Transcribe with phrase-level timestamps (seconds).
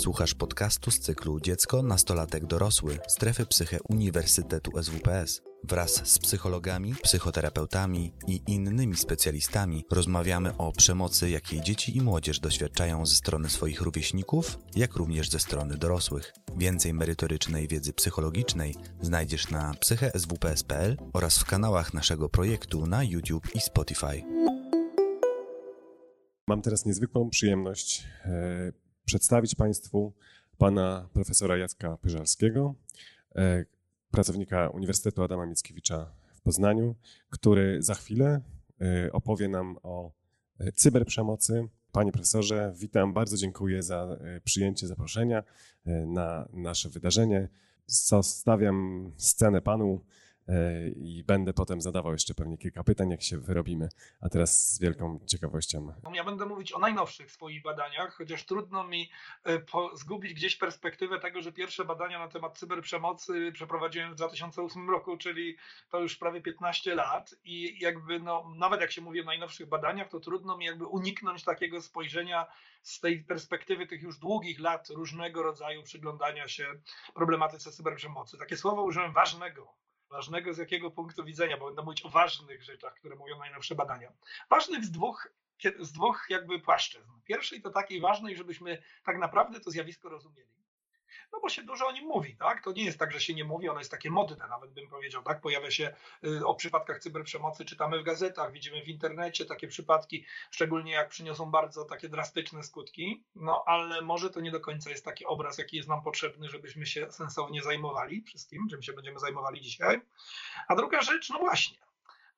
[0.00, 5.42] Słuchasz podcastu z cyklu Dziecko, Nastolatek, Dorosły Strefy Psyche Uniwersytetu SWPS.
[5.64, 13.06] Wraz z psychologami, psychoterapeutami i innymi specjalistami rozmawiamy o przemocy, jakiej dzieci i młodzież doświadczają
[13.06, 16.32] ze strony swoich rówieśników, jak również ze strony dorosłych.
[16.56, 23.60] Więcej merytorycznej wiedzy psychologicznej znajdziesz na psycheswps.pl oraz w kanałach naszego projektu na YouTube i
[23.60, 24.22] Spotify.
[26.48, 30.12] Mam teraz niezwykłą przyjemność e, przedstawić Państwu
[30.58, 32.74] pana profesora Jacka Pyżalskiego,
[33.36, 33.64] e,
[34.10, 36.94] pracownika Uniwersytetu Adama Mickiewicza w Poznaniu,
[37.30, 38.40] który za chwilę
[38.80, 40.12] e, opowie nam o
[40.58, 41.68] e, cyberprzemocy.
[41.92, 45.42] Panie profesorze, witam, bardzo dziękuję za przyjęcie zaproszenia
[46.06, 47.48] na nasze wydarzenie.
[47.86, 50.04] Zostawiam scenę panu.
[50.48, 53.88] E, i będę potem zadawał jeszcze pewnie kilka pytań, jak się wyrobimy.
[54.20, 55.92] A teraz z wielką ciekawością.
[56.14, 59.10] Ja będę mówić o najnowszych swoich badaniach, chociaż trudno mi
[59.46, 59.60] e,
[59.94, 65.56] zgubić gdzieś perspektywę tego, że pierwsze badania na temat cyberprzemocy przeprowadziłem w 2008 roku, czyli
[65.90, 70.08] to już prawie 15 lat i jakby no, nawet jak się mówi o najnowszych badaniach,
[70.08, 72.46] to trudno mi jakby uniknąć takiego spojrzenia
[72.82, 76.66] z tej perspektywy tych już długich lat różnego rodzaju przyglądania się
[77.14, 78.38] problematyce cyberprzemocy.
[78.38, 79.74] Takie słowo użyłem ważnego,
[80.10, 84.12] Ważnego z jakiego punktu widzenia, bo będę mówić o ważnych rzeczach, które mówią najnowsze badania.
[84.50, 85.28] Ważnych z dwóch,
[85.80, 87.10] z dwóch jakby płaszczyzn.
[87.24, 90.50] Pierwszej to takiej ważnej, żebyśmy tak naprawdę to zjawisko rozumieli.
[91.32, 92.64] No bo się dużo o nim mówi, tak?
[92.64, 95.22] To nie jest tak, że się nie mówi, ono jest takie modne, nawet bym powiedział,
[95.22, 95.40] tak?
[95.40, 95.94] Pojawia się
[96.24, 101.50] y, o przypadkach cyberprzemocy, czytamy w gazetach, widzimy w internecie takie przypadki, szczególnie jak przyniosą
[101.50, 105.76] bardzo takie drastyczne skutki, no ale może to nie do końca jest taki obraz, jaki
[105.76, 110.00] jest nam potrzebny, żebyśmy się sensownie zajmowali wszystkim, czym się będziemy zajmowali dzisiaj.
[110.68, 111.78] A druga rzecz, no właśnie,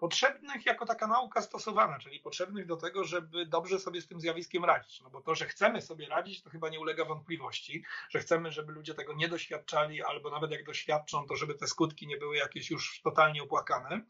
[0.03, 4.65] potrzebnych jako taka nauka stosowana, czyli potrzebnych do tego, żeby dobrze sobie z tym zjawiskiem
[4.65, 5.01] radzić.
[5.01, 8.73] No bo to, że chcemy sobie radzić, to chyba nie ulega wątpliwości, że chcemy, żeby
[8.73, 12.71] ludzie tego nie doświadczali, albo nawet jak doświadczą, to żeby te skutki nie były jakieś
[12.71, 14.01] już totalnie opłakane.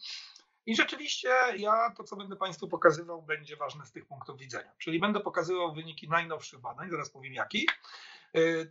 [0.66, 4.72] I rzeczywiście ja to, co będę Państwu pokazywał, będzie ważne z tych punktów widzenia.
[4.78, 7.70] Czyli będę pokazywał wyniki najnowszych badań, zaraz powiem jakich,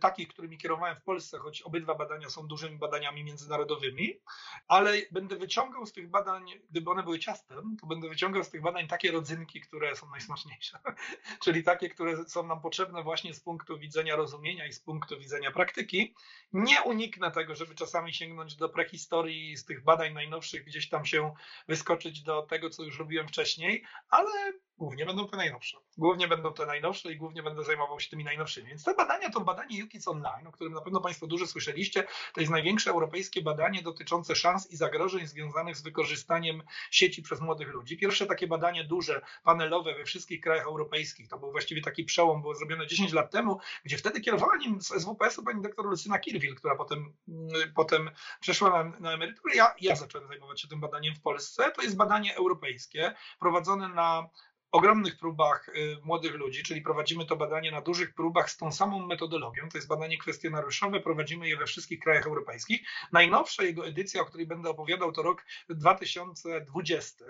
[0.00, 4.20] takich, którymi kierowałem w Polsce, choć obydwa badania są dużymi badaniami międzynarodowymi,
[4.68, 8.62] ale będę wyciągał z tych badań, gdyby one były ciastem, to będę wyciągał z tych
[8.62, 10.78] badań takie rodzynki, które są najsmaczniejsze,
[11.44, 15.50] czyli takie, które są nam potrzebne właśnie z punktu widzenia rozumienia i z punktu widzenia
[15.50, 16.14] praktyki.
[16.52, 21.34] Nie uniknę tego, żeby czasami sięgnąć do prehistorii z tych badań najnowszych, gdzieś tam się
[21.68, 25.76] wyskoczyć do tego, co już robiłem wcześniej, ale Głównie będą te najnowsze.
[25.98, 28.68] Głównie będą te najnowsze i głównie będę zajmował się tymi najnowszymi.
[28.68, 32.04] Więc te badania to badanie UKIS Online, o którym na pewno Państwo dużo słyszeliście.
[32.34, 37.68] To jest największe europejskie badanie dotyczące szans i zagrożeń związanych z wykorzystaniem sieci przez młodych
[37.68, 37.96] ludzi.
[37.96, 41.28] Pierwsze takie badanie duże, panelowe we wszystkich krajach europejskich.
[41.28, 44.86] To był właściwie taki przełom, było zrobione 10 lat temu, gdzie wtedy kierowała nim z
[44.86, 48.10] SWPS-u pani doktor Lucyna Kirwil, która potem, mm, potem
[48.40, 49.54] przeszła na, na emeryturę.
[49.54, 51.72] Ja, ja zacząłem zajmować się tym badaniem w Polsce.
[51.72, 54.28] To jest badanie europejskie, prowadzone na
[54.72, 59.06] ogromnych próbach y, młodych ludzi, czyli prowadzimy to badanie na dużych próbach z tą samą
[59.06, 59.68] metodologią.
[59.68, 62.80] To jest badanie kwestionariuszowe, prowadzimy je we wszystkich krajach europejskich.
[63.12, 67.24] Najnowsza jego edycja, o której będę opowiadał, to rok 2020.
[67.24, 67.28] Y,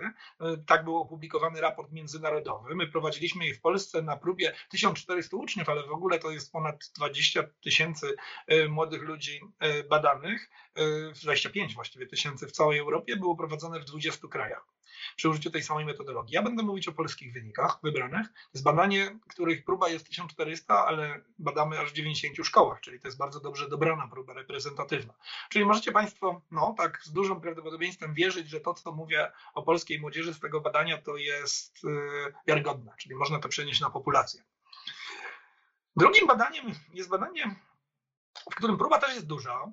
[0.67, 2.75] tak był opublikowany raport międzynarodowy.
[2.75, 6.91] My prowadziliśmy je w Polsce na próbie 1400 uczniów, ale w ogóle to jest ponad
[6.97, 8.15] 20 tysięcy
[8.53, 9.41] y, młodych ludzi
[9.91, 10.51] badanych,
[11.23, 14.65] 25 właściwie tysięcy w całej Europie, było prowadzone w 20 krajach
[15.17, 16.35] przy użyciu tej samej metodologii.
[16.35, 18.27] Ja będę mówić o polskich wynikach wybranych.
[18.29, 23.09] To jest badanie, których próba jest 1400, ale badamy aż w 90 szkołach, czyli to
[23.09, 25.15] jest bardzo dobrze dobrana próba reprezentatywna.
[25.51, 30.01] Czyli możecie Państwo, no tak z dużym prawdopodobieństwem wierzyć, że to, co mówię o polskiej
[30.01, 34.43] młodzieży z tego badania, to jest yy, wiarygodne, czyli można to przenieść na populację.
[35.97, 37.57] Drugim badaniem jest badanie
[38.51, 39.73] w którym próba też jest duża,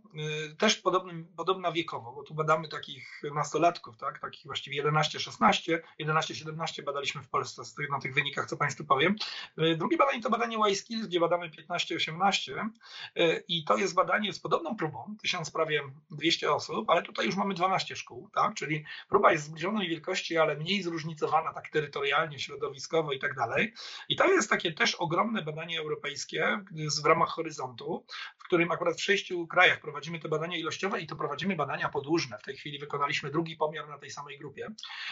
[0.52, 6.84] y, też podobnym, podobna wiekowo, bo tu badamy takich nastolatków, tak, takich właściwie 11-16, 11-17
[6.84, 9.16] badaliśmy w Polsce na tych wynikach, co Państwu powiem.
[9.59, 12.69] Y, drugie badanie to badanie Y-Skills, gdzie badamy 15-18
[13.18, 15.81] y, i to jest badanie z podobną próbą, 1000 prawie
[16.12, 20.56] 200 osób, ale tutaj już mamy 12 szkół, tak, czyli próba jest zbliżonej wielkości, ale
[20.56, 23.74] mniej zróżnicowana tak terytorialnie, środowiskowo i tak dalej.
[24.10, 26.66] I to jest takie też ogromne badanie europejskie
[27.04, 28.06] w ramach Horyzontu,
[28.50, 32.38] którym akurat w sześciu krajach prowadzimy te badania ilościowe i to prowadzimy badania podłużne.
[32.38, 34.68] W tej chwili wykonaliśmy drugi pomiar na tej samej grupie.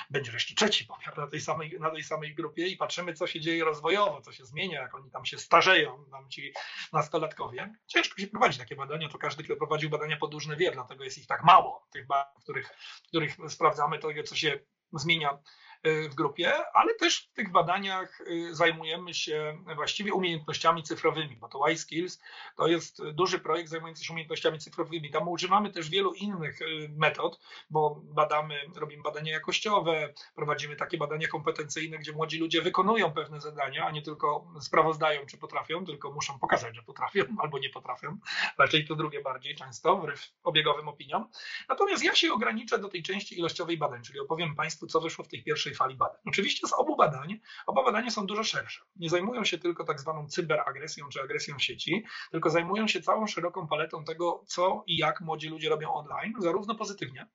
[0.10, 3.39] Będzie jeszcze trzeci pomiar na tej samej, na tej samej grupie i patrzymy, co się
[3.39, 6.54] dzieje rozwojowo, co się zmienia, jak oni tam się starzeją, tam ci
[6.94, 7.75] nastolatkowie.
[7.88, 11.28] Ciężko się prowadzi takie badania, to każdy, kto prowadził badania podłużne wie, dlatego jest ich
[11.28, 12.69] tak mało, tych badań, których,
[13.07, 14.60] których sprawdzamy to, co się
[14.94, 15.38] zmienia
[15.83, 18.21] w grupie, ale też w tych badaniach
[18.51, 22.19] zajmujemy się właściwie umiejętnościami cyfrowymi, bo to Y-Skills
[22.56, 25.12] to jest duży projekt zajmujący się umiejętnościami cyfrowymi.
[25.12, 26.59] Tam używamy też wielu innych
[26.97, 27.39] metod,
[27.69, 33.85] bo badamy, robimy badania jakościowe, prowadzimy takie badania kompetencyjne, gdzie młodzi ludzie wykonują pewne zadania,
[33.85, 38.18] a nie tylko sprawozdają, czy potrafią, tylko muszą pokazać, że potrafią albo nie potrafią.
[38.57, 41.30] Raczej to drugie bardziej często, wbrew obiegowym opiniom.
[41.69, 45.27] Natomiast ja się ograniczę do tej części ilościowej badań, czyli opowiem Państwu, co wyszło w
[45.27, 46.22] tej pierwszej fali badań.
[46.25, 48.81] Oczywiście z obu badań, oba badania są dużo szersze.
[48.96, 53.68] Nie zajmują się tylko tak zwaną cyberagresją czy agresją sieci, tylko zajmują się całą szeroką
[53.68, 57.28] paletą tego, co i jak młodzi ludzie robią online, zarówno pozytywnie,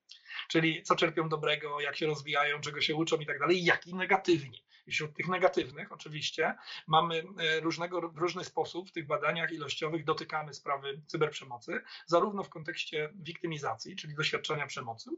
[0.49, 3.95] czyli co czerpią dobrego, jak się rozwijają, czego się uczą i tak dalej, jak i
[3.95, 4.59] negatywnie.
[4.87, 6.55] I wśród tych negatywnych oczywiście
[6.87, 12.49] mamy e, różnego, w różny sposób w tych badaniach ilościowych dotykamy sprawy cyberprzemocy, zarówno w
[12.49, 15.11] kontekście wiktymizacji, czyli doświadczenia przemocy.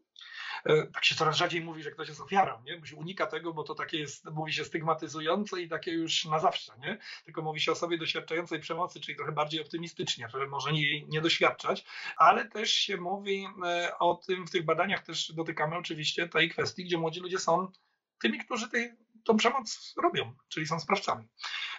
[0.65, 2.79] E, tak się coraz rzadziej mówi, że ktoś jest ofiarą, nie?
[2.79, 6.39] Bo się unika tego, bo to takie jest, mówi się stygmatyzujące i takie już na
[6.39, 6.99] zawsze, nie?
[7.25, 11.21] Tylko mówi się o osobie doświadczającej przemocy, czyli trochę bardziej optymistycznie, że może jej nie
[11.21, 11.85] doświadczać,
[12.17, 16.85] ale też się mówi e, o tym, w tych badaniach też dotykamy oczywiście tej kwestii,
[16.85, 17.73] gdzie młodzi ludzie są
[18.19, 18.93] tymi, którzy tej
[19.25, 21.29] tą przemoc robią, czyli są sprawcami.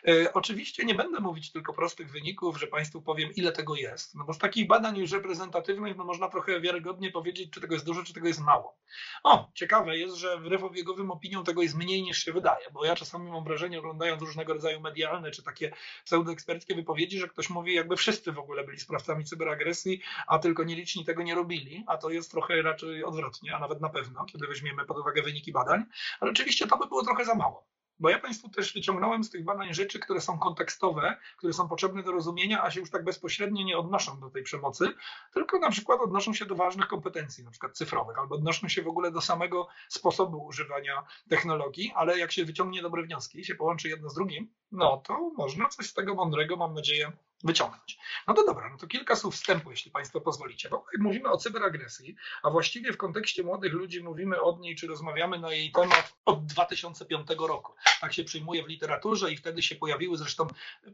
[0.08, 4.24] E, oczywiście nie będę mówić tylko prostych wyników, że Państwu powiem, ile tego jest, no
[4.24, 8.04] bo z takich badań już reprezentatywnych no można trochę wiarygodnie powiedzieć, czy tego jest dużo,
[8.04, 8.78] czy tego jest mało.
[9.24, 12.96] O, ciekawe jest, że wbrew obiegowym opiniom tego jest mniej niż się wydaje, bo ja
[12.96, 15.72] czasami mam wrażenie, oglądając różnego rodzaju medialne, czy takie
[16.06, 21.06] pseudoeksperckie wypowiedzi, że ktoś mówi, jakby wszyscy w ogóle byli sprawcami cyberagresji, a tylko nieliczni
[21.06, 24.86] tego nie robili, a to jest trochę raczej odwrotnie, a nawet na pewno, kiedy weźmiemy
[24.86, 25.86] pod uwagę wyniki badań,
[26.20, 27.66] ale oczywiście to by było trochę za mało.
[28.00, 32.04] Bo ja Państwu też wyciągnąłem z tych badań rzeczy, które są kontekstowe, które są potrzebne
[32.04, 34.88] do rozumienia, a się już tak bezpośrednio nie odnoszą do tej przemocy,
[35.34, 38.88] tylko na przykład odnoszą się do ważnych kompetencji, na przykład cyfrowych, albo odnoszą się w
[38.88, 43.90] ogóle do samego sposobu używania technologii, ale jak się wyciągnie dobre wnioski i się połączy
[43.90, 47.12] jedno z drugim, no to można coś z tego mądrego, mam nadzieję,
[47.46, 47.98] wyciągnąć.
[48.28, 50.70] No to dobra, no to kilka słów wstępu, jeśli Państwo pozwolicie.
[50.70, 54.88] Bo jak mówimy o cyberagresji, a właściwie w kontekście młodych ludzi mówimy o niej, czy
[54.88, 57.74] rozmawiamy na jej temat od 2005 roku.
[58.02, 60.48] Tak się przyjmuje w literaturze i wtedy się pojawiły zresztą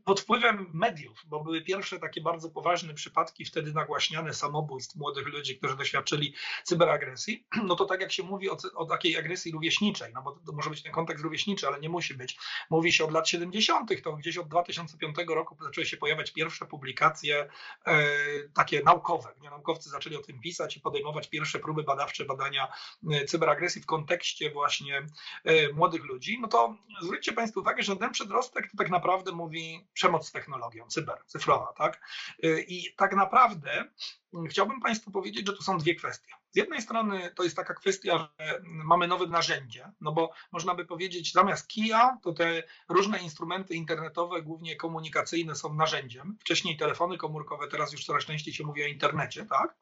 [0.04, 5.58] pod wpływem mediów, bo były pierwsze takie bardzo poważne przypadki wtedy nagłaśniane samobójstw młodych ludzi,
[5.58, 6.34] którzy doświadczyli
[6.64, 7.46] cyberagresji.
[7.72, 10.70] No to tak jak się mówi o, o takiej agresji rówieśniczej, no bo to może
[10.70, 12.38] być ten kontekst rówieśniczy, ale nie musi być.
[12.70, 17.50] Mówi się od lat 70., to gdzieś od 2005 roku zaczęły się pojawiać pierwsze publikacje
[17.88, 18.04] e,
[18.54, 22.68] takie naukowe, naukowcy zaczęli o tym pisać i podejmować pierwsze próby badawcze badania
[23.12, 25.06] e, cyberagresji w kontekście właśnie
[25.44, 29.88] e, młodych ludzi, no to zwróćcie Państwo uwagę, że ten przedrostek to tak naprawdę mówi
[29.94, 32.02] przemoc z technologią, cyber, cyfrowa, tak?
[32.68, 33.86] I tak naprawdę
[34.50, 36.34] chciałbym Państwu powiedzieć, że tu są dwie kwestie.
[36.50, 40.86] Z jednej strony to jest taka kwestia, że mamy nowe narzędzie, no bo można by
[40.86, 46.38] powiedzieć, zamiast kija, to te różne instrumenty internetowe, głównie komunikacyjne, są narzędziem.
[46.42, 49.76] Wcześniej telefony komórkowe, teraz już coraz częściej się mówi o internecie, tak?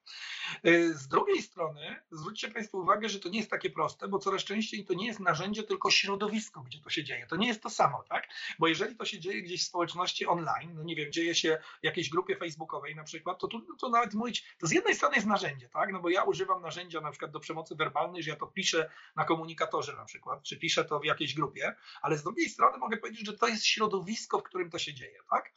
[0.94, 4.86] Z drugiej strony zwróćcie Państwo uwagę, że to nie jest takie proste, bo coraz częściej
[4.86, 7.28] to nie jest narzędzie, tylko środowisko, gdzie to się dzieje.
[7.28, 8.28] To nie jest to samo, tak?
[8.60, 11.86] Bo jeżeli to się dzieje gdzieś w społeczności online, no nie wiem, dzieje się w
[11.86, 14.14] jakiejś grupie facebookowej na przykład, to tu to nawet
[14.60, 15.92] to z jednej strony jest narzędzie, tak?
[15.92, 19.26] No bo ja używam narzędzia na przykład do przemocy werbalnej, że ja to piszę na
[19.26, 23.26] komunikatorze na przykład, czy piszę to w jakiejś grupie, ale z drugiej strony mogę powiedzieć,
[23.26, 25.52] że to jest środowisko, w którym to się dzieje, tak?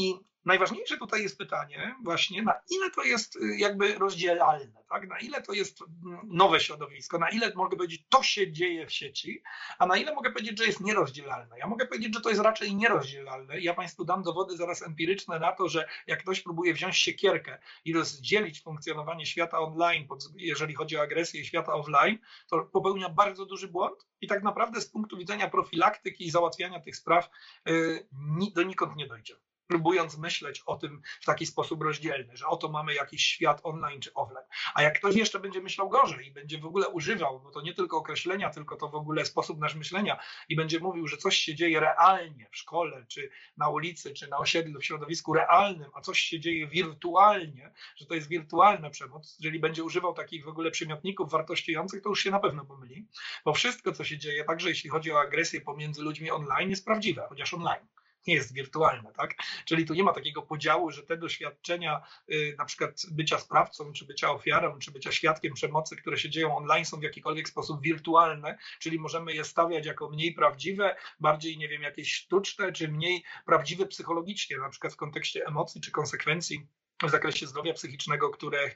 [0.00, 0.14] I
[0.44, 5.08] najważniejsze tutaj jest pytanie właśnie, na ile to jest y, jakby rozdzielalne, tak?
[5.08, 8.92] na ile to jest mm, nowe środowisko, na ile mogę powiedzieć, to się dzieje w
[8.92, 9.42] sieci,
[9.78, 11.58] a na ile mogę powiedzieć, że jest nierozdzielalne.
[11.58, 13.60] Ja mogę powiedzieć, że to jest raczej nierozdzielalne.
[13.60, 17.92] Ja Państwu dam dowody zaraz empiryczne na to, że jak ktoś próbuje wziąć siekierkę i
[17.92, 24.06] rozdzielić funkcjonowanie świata online, jeżeli chodzi o agresję świata offline, to popełnia bardzo duży błąd
[24.20, 27.30] i tak naprawdę z punktu widzenia profilaktyki i załatwiania tych spraw
[27.68, 28.08] y,
[28.54, 29.36] donikąd nie dojdzie
[29.70, 34.14] próbując myśleć o tym w taki sposób rozdzielny, że oto mamy jakiś świat online czy
[34.14, 34.44] offline.
[34.74, 37.74] A jak ktoś jeszcze będzie myślał gorzej i będzie w ogóle używał, bo to nie
[37.74, 41.54] tylko określenia, tylko to w ogóle sposób nasz myślenia i będzie mówił, że coś się
[41.54, 46.20] dzieje realnie w szkole, czy na ulicy, czy na osiedlu, w środowisku realnym, a coś
[46.20, 51.30] się dzieje wirtualnie, że to jest wirtualna przemoc, jeżeli będzie używał takich w ogóle przymiotników
[51.30, 53.08] wartościujących, to już się na pewno pomyli,
[53.44, 57.26] bo wszystko, co się dzieje, także jeśli chodzi o agresję pomiędzy ludźmi online, jest prawdziwe,
[57.28, 59.34] chociaż online nie jest wirtualne, tak?
[59.64, 64.06] Czyli tu nie ma takiego podziału, że te doświadczenia y, na przykład bycia sprawcą, czy
[64.06, 68.58] bycia ofiarą, czy bycia świadkiem przemocy, które się dzieją online są w jakikolwiek sposób wirtualne,
[68.78, 73.86] czyli możemy je stawiać jako mniej prawdziwe, bardziej, nie wiem, jakieś sztuczne, czy mniej prawdziwe
[73.86, 76.66] psychologicznie, na przykład w kontekście emocji czy konsekwencji
[77.08, 78.70] w zakresie zdrowia psychicznego, które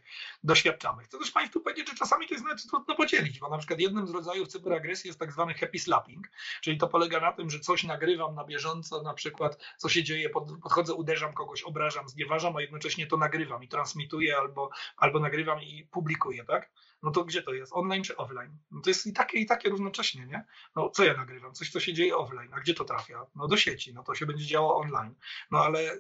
[0.45, 1.05] doświadczamy.
[1.05, 4.07] Chcę też Państwu powiedzieć, że czasami to jest nawet trudno podzielić, bo na przykład jednym
[4.07, 6.29] z rodzajów cyberagresji jest tak zwany happy slapping,
[6.61, 10.31] czyli to polega na tym, że coś nagrywam na bieżąco, na przykład co się dzieje,
[10.31, 15.89] podchodzę, uderzam kogoś, obrażam, znieważam, a jednocześnie to nagrywam i transmituję albo, albo nagrywam i
[15.91, 16.71] publikuję, tak?
[17.03, 17.73] No to gdzie to jest?
[17.73, 18.59] Online czy offline?
[18.71, 20.45] No to jest i takie, i takie równocześnie, nie?
[20.77, 21.55] No co ja nagrywam?
[21.55, 23.27] Coś, co się dzieje offline, a gdzie to trafia?
[23.35, 25.15] No do sieci, no to się będzie działo online.
[25.51, 25.99] No ale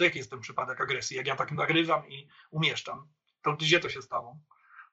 [0.00, 1.16] jaki jest ten przypadek agresji?
[1.16, 3.08] Jak ja tak nagrywam i umieszczam,
[3.42, 4.36] to gdzie to się stało?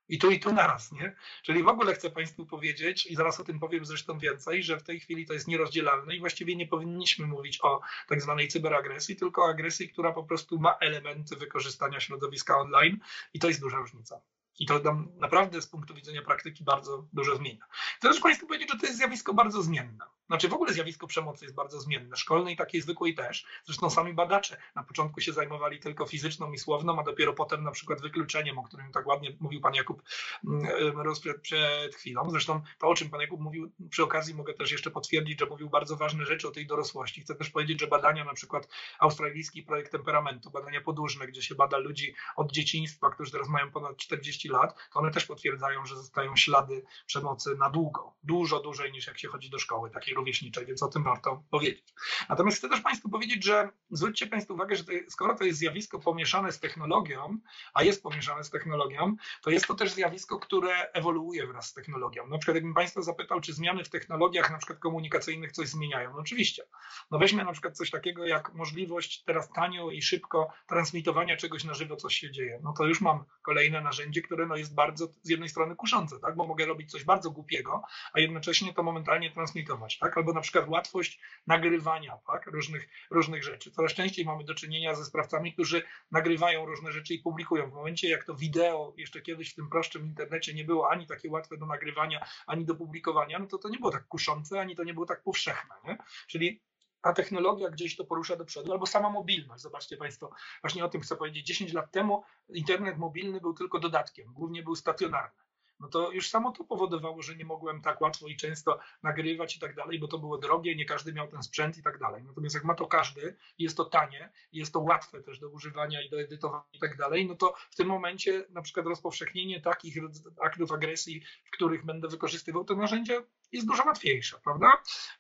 [0.10, 1.16] I tu, i tu naraz, nie?
[1.44, 4.84] Czyli w ogóle chcę Państwu powiedzieć, i zaraz o tym powiem zresztą więcej, że w
[4.84, 9.42] tej chwili to jest nierozdzielalne i właściwie nie powinniśmy mówić o tak zwanej cyberagresji, tylko
[9.42, 13.00] o agresji, która po prostu ma elementy wykorzystania środowiska online
[13.34, 14.22] i to jest duża różnica.
[14.60, 17.66] I to nam naprawdę z punktu widzenia praktyki bardzo dużo zmienia.
[17.98, 20.06] Chcę też Państwu powiedzieć, że to jest zjawisko bardzo zmienne.
[20.28, 23.46] Znaczy w ogóle zjawisko przemocy jest bardzo zmienne, szkolnej, takiej zwykłej też.
[23.66, 27.72] Zresztą sami badacze na początku się zajmowali tylko fizyczną i słowną, a dopiero potem na
[27.72, 30.04] przykład wykluczeniem, o którym tak ładnie mówił pan Jakub
[30.48, 32.30] mm, przed, przed chwilą.
[32.30, 35.70] Zresztą to, o czym pan Jakub mówił, przy okazji mogę też jeszcze potwierdzić, że mówił
[35.70, 37.22] bardzo ważne rzeczy o tej dorosłości.
[37.22, 38.68] Chcę też powiedzieć, że badania, na przykład
[39.00, 43.98] australijski projekt temperamentu, badania podłużne, gdzie się bada ludzi od dzieciństwa, którzy teraz mają ponad
[43.98, 49.08] 40 lat, to one też potwierdzają, że zostają ślady przemocy na długo, dużo dłużej niż
[49.08, 51.94] jak się chodzi do szkoły takiej rówieśniczej, więc o tym warto powiedzieć.
[52.30, 56.52] Natomiast chcę też Państwu powiedzieć, że zwróćcie Państwo uwagę, że skoro to jest zjawisko pomieszane
[56.52, 57.38] z technologią,
[57.74, 62.28] a jest pomieszane z technologią, to jest to też zjawisko, które ewoluuje wraz z technologią.
[62.28, 66.14] Na przykład jakbym Państwa zapytał, czy zmiany w technologiach na przykład komunikacyjnych coś zmieniają.
[66.14, 66.64] No oczywiście.
[67.12, 71.74] No weźmy na przykład coś takiego jak możliwość teraz tanio i szybko transmitowania czegoś na
[71.74, 72.60] żywo, coś się dzieje.
[72.64, 76.36] No to już mam kolejne narzędzie, które no jest bardzo z jednej strony kuszące, tak?
[76.36, 77.82] bo mogę robić coś bardzo głupiego,
[78.14, 79.98] a jednocześnie to momentalnie transmitować.
[79.98, 80.07] Tak?
[80.16, 82.46] Albo na przykład łatwość nagrywania tak?
[82.46, 83.72] różnych, różnych rzeczy.
[83.72, 87.70] Coraz częściej mamy do czynienia ze sprawcami, którzy nagrywają różne rzeczy i publikują.
[87.70, 91.30] W momencie, jak to wideo jeszcze kiedyś w tym prostszym internecie nie było ani takie
[91.30, 94.84] łatwe do nagrywania, ani do publikowania, no to to nie było tak kuszące, ani to
[94.84, 95.76] nie było tak powszechne.
[95.84, 95.98] Nie?
[96.28, 96.62] Czyli
[97.02, 99.64] ta technologia gdzieś to porusza do przodu, albo sama mobilność.
[99.64, 101.46] Zobaczcie Państwo, właśnie o tym chcę powiedzieć.
[101.46, 105.47] 10 lat temu internet mobilny był tylko dodatkiem, głównie był stacjonarny
[105.80, 109.60] no to już samo to powodowało, że nie mogłem tak łatwo i często nagrywać i
[109.60, 112.24] tak dalej, bo to było drogie, nie każdy miał ten sprzęt i tak dalej.
[112.24, 116.10] Natomiast jak ma to każdy, jest to tanie, jest to łatwe też do używania i
[116.10, 119.98] do edytowania i tak dalej, no to w tym momencie na przykład rozpowszechnienie takich
[120.42, 124.72] aktów agresji, w których będę wykorzystywał to narzędzie, jest dużo łatwiejsza, prawda?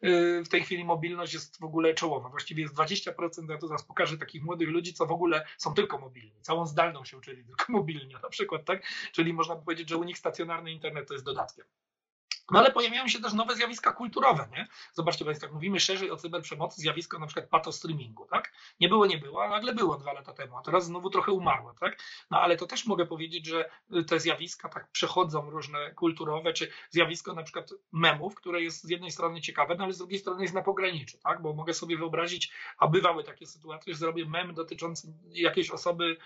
[0.03, 2.29] Y, w tej chwili mobilność jest w ogóle czołowa.
[2.29, 5.98] Właściwie jest 20%, ja to zaraz pokażę takich młodych ludzi, co w ogóle są tylko
[5.98, 6.41] mobilni.
[6.41, 8.84] Całą zdalną się uczyli tylko mobilnie na przykład, tak?
[9.12, 11.65] Czyli można by powiedzieć, że u nich stacjonarny internet to jest dodatkiem.
[12.51, 14.67] No ale pojawiają się też nowe zjawiska kulturowe, nie?
[14.93, 18.53] Zobaczcie Państwo, jak mówimy szerzej o cyberprzemocy, zjawisko na przykład patostreamingu, tak?
[18.79, 21.73] Nie było, nie było, a nagle było dwa lata temu, a teraz znowu trochę umarło,
[21.79, 21.97] tak?
[22.31, 23.69] No ale to też mogę powiedzieć, że
[24.07, 29.11] te zjawiska tak przechodzą różne kulturowe, czy zjawisko na przykład memów, które jest z jednej
[29.11, 31.41] strony ciekawe, no ale z drugiej strony jest na pograniczu, tak?
[31.41, 36.17] Bo mogę sobie wyobrazić, a bywały takie sytuacje, że zrobię mem dotyczący jakiejś osoby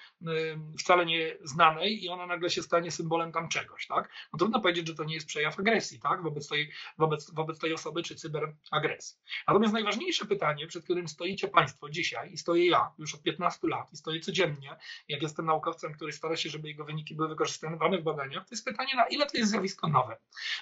[0.80, 4.10] wcale nie znanej i ona nagle się stanie symbolem tam czegoś, tak?
[4.34, 6.11] No trudno powiedzieć, że to nie jest przejaw agresji, tak?
[6.12, 9.20] Tak, wobec, tej, wobec, wobec tej osoby czy cyberagresji.
[9.48, 13.94] Natomiast najważniejsze pytanie, przed którym stoicie Państwo dzisiaj i stoję ja już od 15 lat
[13.94, 14.78] i stoję codziennie,
[15.08, 18.66] jak jestem naukowcem, który stara się, żeby jego wyniki były wykorzystywane w badaniach, to jest
[18.66, 20.18] pytanie, na ile to jest zjawisko nowe.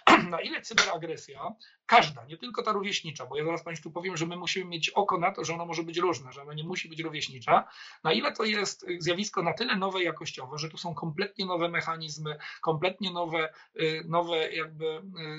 [0.29, 4.37] na ile cyberagresja, każda, nie tylko ta rówieśnicza, bo ja zaraz Państwu powiem, że my
[4.37, 6.99] musimy mieć oko na to, że ona może być różna, że ona nie musi być
[6.99, 7.67] rówieśnicza,
[8.03, 12.37] na ile to jest zjawisko na tyle nowe jakościowo, że tu są kompletnie nowe mechanizmy,
[12.61, 14.85] kompletnie nowe, y, nowe jakby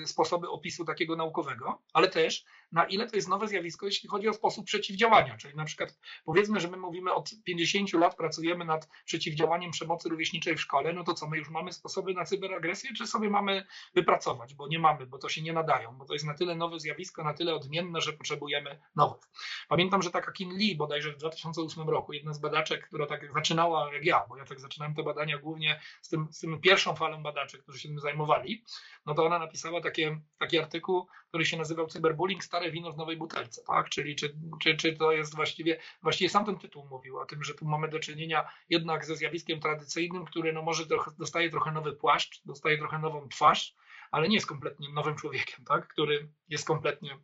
[0.07, 4.33] sposoby opisu takiego naukowego, ale też na ile to jest nowe zjawisko, jeśli chodzi o
[4.33, 5.37] sposób przeciwdziałania.
[5.37, 10.55] Czyli na przykład powiedzmy, że my mówimy od 50 lat pracujemy nad przeciwdziałaniem przemocy rówieśniczej
[10.55, 14.53] w szkole, no to co, my już mamy sposoby na cyberagresję, czy sobie mamy wypracować,
[14.53, 17.23] bo nie mamy, bo to się nie nadają, bo to jest na tyle nowe zjawisko,
[17.23, 19.21] na tyle odmienne, że potrzebujemy nowych.
[19.67, 23.93] Pamiętam, że taka Kim Lee bodajże w 2008 roku, jedna z badaczek, która tak zaczynała
[23.93, 27.23] jak ja, bo ja tak zaczynałem te badania głównie z tym, z tym pierwszą falą
[27.23, 28.63] badaczy, którzy się tym zajmowali,
[29.05, 33.17] no to ona napisała takie, taki artykuł, który się nazywał Cyberbullying stare wino w nowej
[33.17, 33.89] butelce, tak?
[33.89, 37.53] Czyli czy, czy, czy to jest właściwie, właściwie sam ten tytuł mówił o tym, że
[37.53, 41.93] tu mamy do czynienia jednak ze zjawiskiem tradycyjnym, który no może trochę, dostaje trochę nowy
[41.93, 43.75] płaszcz, dostaje trochę nową twarz,
[44.11, 45.87] ale nie jest kompletnie nowym człowiekiem, tak?
[45.87, 47.17] Który jest kompletnie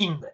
[0.00, 0.32] inny.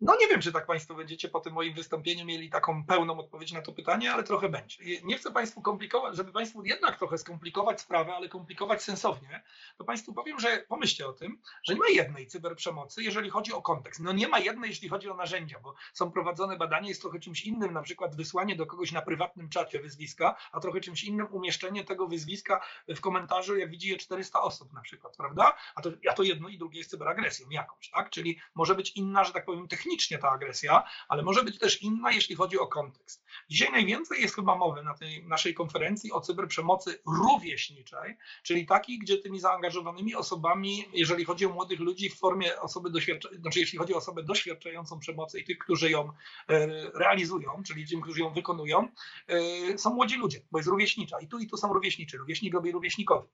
[0.00, 3.52] No nie wiem, czy tak Państwo będziecie po tym moim wystąpieniu mieli taką pełną odpowiedź
[3.52, 4.76] na to pytanie, ale trochę będzie.
[5.04, 9.42] Nie chcę Państwu komplikować, żeby Państwu jednak trochę skomplikować sprawę, ale komplikować sensownie,
[9.78, 13.62] to Państwu powiem, że pomyślcie o tym, że nie ma jednej cyberprzemocy, jeżeli chodzi o
[13.62, 14.00] kontekst.
[14.00, 17.44] No nie ma jednej, jeśli chodzi o narzędzia, bo są prowadzone badania, jest trochę czymś
[17.44, 21.84] innym, na przykład wysłanie do kogoś na prywatnym czacie wyzwiska, a trochę czymś innym umieszczenie
[21.84, 25.56] tego wyzwiska w komentarzu, jak widzi je 400 osób na przykład, prawda?
[25.74, 28.10] A to, a to jedno i drugie jest cyberagresją jakąś, tak?
[28.10, 32.12] Czyli może być inna, że tak powiem, technicznie ta agresja, ale może być też inna,
[32.12, 33.24] jeśli chodzi o kontekst.
[33.48, 39.18] Dzisiaj najwięcej jest chyba mowy na tej naszej konferencji o cyberprzemocy rówieśniczej, czyli takiej, gdzie
[39.18, 43.94] tymi zaangażowanymi osobami, jeżeli chodzi o młodych ludzi w formie osoby doświadczającej, znaczy jeśli chodzi
[43.94, 46.12] o osobę doświadczającą przemocy i tych, którzy ją
[46.48, 48.88] e, realizują, czyli tym, którzy ją wykonują,
[49.28, 51.20] e, są młodzi ludzie, bo jest rówieśnicza.
[51.20, 53.28] I tu i tu są rówieśniczy, rówieśnik robi rówieśnikowi.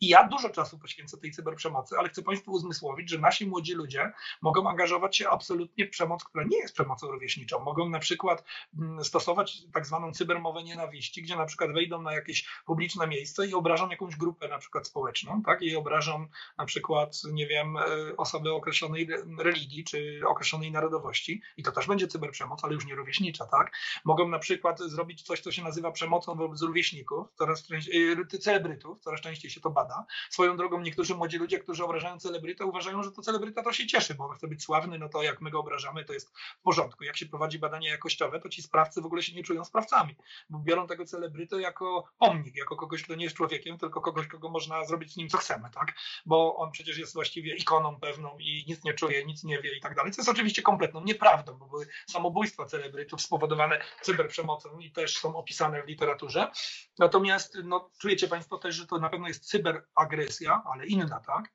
[0.00, 4.12] I ja dużo czasu poświęcę tej cyberprzemocy, ale chcę Państwu uzmysłowić, że nasi młodzi ludzie
[4.42, 7.60] mogą angażować się absolutnie w przemoc, która nie jest przemocą rówieśniczą.
[7.60, 8.44] Mogą na przykład
[8.78, 13.54] mm, stosować tak zwaną cybermowę nienawiści, gdzie na przykład wejdą na jakieś publiczne miejsce i
[13.54, 15.62] obrażą jakąś grupę na przykład społeczną, tak?
[15.62, 16.26] I obrażą
[16.58, 17.82] na przykład, nie wiem, e,
[18.16, 23.46] osoby określonej religii czy określonej narodowości i to też będzie cyberprzemoc, ale już nie rówieśnicza,
[23.46, 23.72] tak?
[24.04, 29.20] Mogą na przykład zrobić coś, co się nazywa przemocą wobec rówieśników, coraz częściej, celebrytów, coraz
[29.20, 30.04] częściej się to bada.
[30.30, 34.14] Swoją drogą niektórzy młodzi ludzie, którzy obrażają celebrytę, uważają, że to celebryta to się cieszy,
[34.14, 37.04] bo chce być sławny, no to jak my go obrażamy, to jest w porządku.
[37.04, 40.16] Jak się prowadzi badania jakościowe, to ci sprawcy w ogóle się nie czują sprawcami,
[40.50, 44.48] bo biorą tego celebrytę jako pomnik, jako kogoś, kto nie jest człowiekiem, tylko kogoś, kogo
[44.48, 45.94] można zrobić z nim co chcemy, tak?
[46.26, 49.80] Bo on przecież jest właściwie ikoną pewną i nic nie czuje, nic nie wie i
[49.80, 50.12] tak dalej.
[50.12, 55.82] Co jest oczywiście kompletną nieprawdą, bo były samobójstwa celebrytów spowodowane cyberprzemocą i też są opisane
[55.82, 56.50] w literaturze.
[56.98, 61.52] Natomiast no, czujecie Państwo też, że to na pewno jest cyberagresja, ale inna, tak?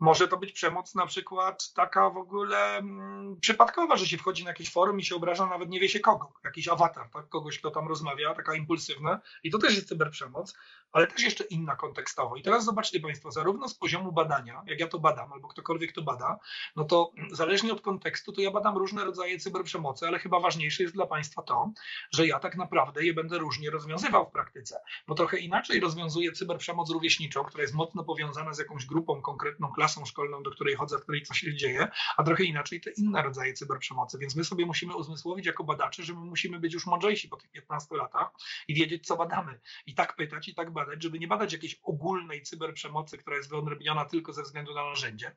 [0.00, 4.50] Może to być przemoc na przykład taka w ogóle mm, przypadkowa, że się wchodzi na
[4.50, 7.28] jakieś forum i się obraża nawet nie wie się kogo, jakiś awatar, tak?
[7.28, 10.54] kogoś, kto tam rozmawia, taka impulsywna i to też jest cyberprzemoc
[10.92, 12.36] ale też jeszcze inna kontekstowo.
[12.36, 16.02] I teraz zobaczcie Państwo, zarówno z poziomu badania, jak ja to badam, albo ktokolwiek to
[16.02, 16.38] bada,
[16.76, 20.94] no to zależnie od kontekstu, to ja badam różne rodzaje cyberprzemocy, ale chyba ważniejsze jest
[20.94, 21.72] dla Państwa to,
[22.10, 26.90] że ja tak naprawdę je będę różnie rozwiązywał w praktyce, bo trochę inaczej rozwiązuję cyberprzemoc
[26.90, 31.02] rówieśniczą, która jest mocno powiązana z jakąś grupą, konkretną klasą szkolną, do której chodzę, w
[31.02, 34.18] której coś się dzieje, a trochę inaczej te inne rodzaje cyberprzemocy.
[34.18, 37.50] Więc my sobie musimy uzmysłowić jako badacze, że my musimy być już mądrzejsi po tych
[37.50, 38.30] 15 latach
[38.68, 39.60] i wiedzieć, co badamy.
[39.86, 44.04] I tak pytać, i tak badać, żeby nie badać jakiejś ogólnej cyberprzemocy, która jest wyodrębniona
[44.04, 45.36] tylko ze względu na narzędzie,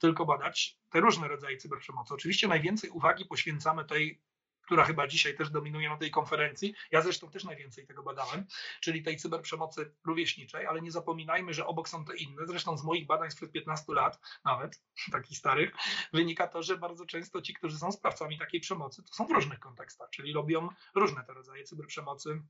[0.00, 2.14] tylko badać te różne rodzaje cyberprzemocy.
[2.14, 4.22] Oczywiście najwięcej uwagi poświęcamy tej
[4.62, 6.74] która chyba dzisiaj też dominuje na tej konferencji.
[6.90, 8.46] Ja zresztą też najwięcej tego badałem,
[8.80, 12.46] czyli tej cyberprzemocy rówieśniczej, ale nie zapominajmy, że obok są te inne.
[12.46, 15.72] Zresztą z moich badań sprzed 15 lat, nawet takich starych,
[16.12, 19.58] wynika to, że bardzo często ci, którzy są sprawcami takiej przemocy, to są w różnych
[19.58, 22.42] kontekstach, czyli robią różne te rodzaje cyberprzemocy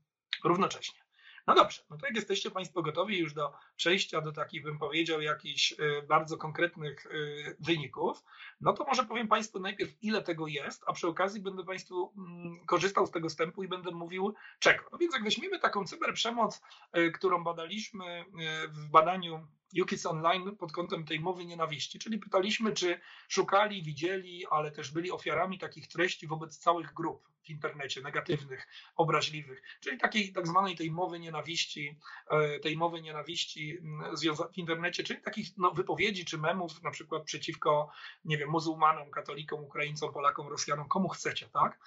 [0.43, 1.12] równocześnie.
[1.47, 5.21] No dobrze, no to jak jesteście Państwo gotowi już do przejścia do takich, bym powiedział,
[5.21, 5.75] jakichś y,
[6.07, 8.23] bardzo konkretnych y, wyników,
[8.61, 12.65] no to może powiem Państwu najpierw, ile tego jest, a przy okazji będę Państwu mm,
[12.65, 14.83] korzystał z tego wstępu i będę mówił czego.
[14.91, 16.61] No więc jak weźmiemy taką cyberprzemoc,
[16.97, 18.25] y, którą badaliśmy
[18.67, 19.47] w badaniu
[19.81, 25.11] UKIS Online pod kątem tej mowy nienawiści, czyli pytaliśmy, czy szukali, widzieli, ale też byli
[25.11, 30.91] ofiarami takich treści wobec całych grup w internecie, negatywnych, obraźliwych, czyli takiej tak zwanej tej
[30.91, 34.17] mowy nienawiści, e, tej mowy nienawiści mm,
[34.53, 37.89] w internecie, czyli takich no, wypowiedzi czy memów na przykład przeciwko,
[38.25, 41.79] nie wiem, muzułmanom, katolikom, Ukraińcom, Polakom, Rosjanom, komu chcecie, tak?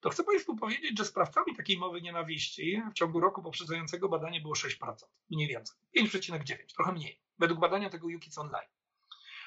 [0.00, 4.54] To chcę Państwu powiedzieć, że sprawcami takiej mowy nienawiści w ciągu roku poprzedzającego badanie było
[4.54, 4.94] 6%,
[5.30, 8.68] mniej więcej, 5,9, trochę mniej, według badania tego UKIS Online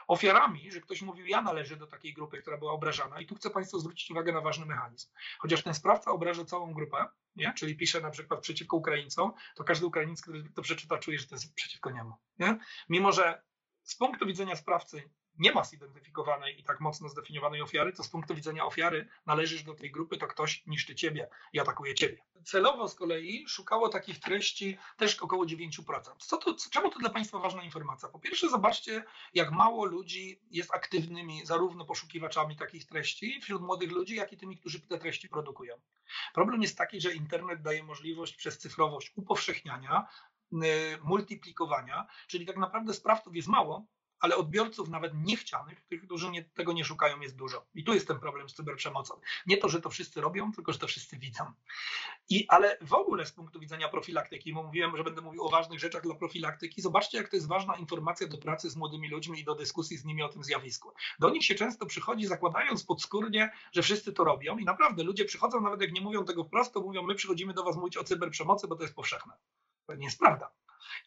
[0.07, 3.19] ofiarami, że ktoś mówił, ja należę do takiej grupy, która była obrażana.
[3.21, 5.09] I tu chcę Państwu zwrócić uwagę na ważny mechanizm.
[5.39, 7.53] Chociaż ten sprawca obraża całą grupę, nie?
[7.53, 11.35] czyli pisze na przykład przeciwko Ukraińcom, to każdy Ukrainiec, który to przeczyta, czuje, że to
[11.35, 12.13] jest przeciwko niemu.
[12.39, 12.57] Nie?
[12.89, 13.41] Mimo, że
[13.83, 18.35] z punktu widzenia sprawcy nie ma zidentyfikowanej i tak mocno zdefiniowanej ofiary, to z punktu
[18.35, 22.17] widzenia ofiary należysz do tej grupy, to ktoś niszczy ciebie i atakuje ciebie.
[22.45, 26.01] Celowo z kolei szukało takich treści też około 9%.
[26.19, 28.09] Co to, czemu to dla Państwa ważna informacja?
[28.09, 34.15] Po pierwsze, zobaczcie, jak mało ludzi jest aktywnymi zarówno poszukiwaczami takich treści wśród młodych ludzi,
[34.15, 35.75] jak i tymi, którzy te treści produkują.
[36.33, 40.07] Problem jest taki, że internet daje możliwość przez cyfrowość upowszechniania,
[41.03, 43.85] multiplikowania, czyli tak naprawdę sprawców jest mało,
[44.19, 47.65] ale odbiorców nawet niechcianych, tych, którzy nie, tego nie szukają, jest dużo.
[47.75, 49.19] I tu jest ten problem z cyberprzemocą.
[49.45, 51.51] Nie to, że to wszyscy robią, tylko że to wszyscy widzą.
[52.29, 55.79] I, ale w ogóle z punktu widzenia profilaktyki, bo mówiłem, że będę mówił o ważnych
[55.79, 59.43] rzeczach dla profilaktyki, zobaczcie, jak to jest ważna informacja do pracy z młodymi ludźmi i
[59.43, 60.93] do dyskusji z nimi o tym zjawisku.
[61.19, 65.61] Do nich się często przychodzi zakładając podskórnie, że wszyscy to robią i naprawdę ludzie przychodzą,
[65.61, 68.67] nawet jak nie mówią tego wprost, to mówią, my przychodzimy do was mówić o cyberprzemocy,
[68.67, 69.33] bo to jest powszechne.
[69.85, 70.51] To nie jest prawda.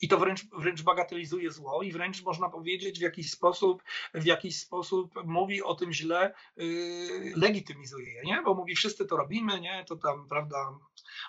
[0.00, 3.82] I to wręcz, wręcz bagatelizuje zło i wręcz można powiedzieć w jakiś sposób,
[4.14, 8.42] w jakiś sposób mówi o tym źle, yy, legitymizuje je, nie?
[8.42, 9.84] Bo mówi wszyscy to robimy, nie?
[9.88, 10.56] To tam, prawda,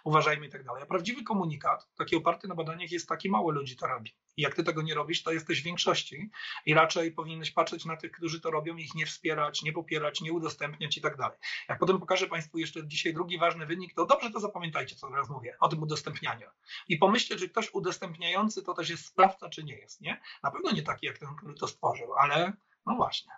[0.04, 0.84] uważajmy i tak dalej.
[0.84, 4.12] A prawdziwy komunikat, taki oparty na badaniach jest taki, mało ludzi to robi.
[4.38, 6.30] I jak ty tego nie robisz, to jesteś w większości
[6.66, 10.34] i raczej powinieneś patrzeć na tych, którzy to robią, ich nie wspierać, nie popierać, nie
[10.34, 11.38] udostępniać i tak dalej.
[11.70, 15.30] Jak potem pokażę Państwu jeszcze dzisiaj drugi ważny wynik, to dobrze to zapamiętajcie, co teraz
[15.30, 16.48] mówię, o tym udostępnianiu.
[16.88, 20.22] I pomyślcie, czy ktoś udostępniający to też jest sprawca, czy nie jest, nie?
[20.44, 22.54] Na pewno nie taki jak ten, który to stworzył, ale
[22.86, 23.32] no właśnie.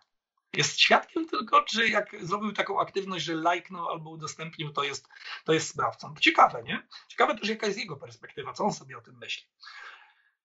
[0.54, 5.10] Jest świadkiem tylko, czy jak zrobił taką aktywność, że lajknął albo udostępnił, to jest,
[5.46, 6.16] to jest sprawcą.
[6.22, 6.88] Ciekawe, nie?
[7.08, 9.48] Ciekawe też, jaka jest jego perspektywa, co on sobie o tym myśli.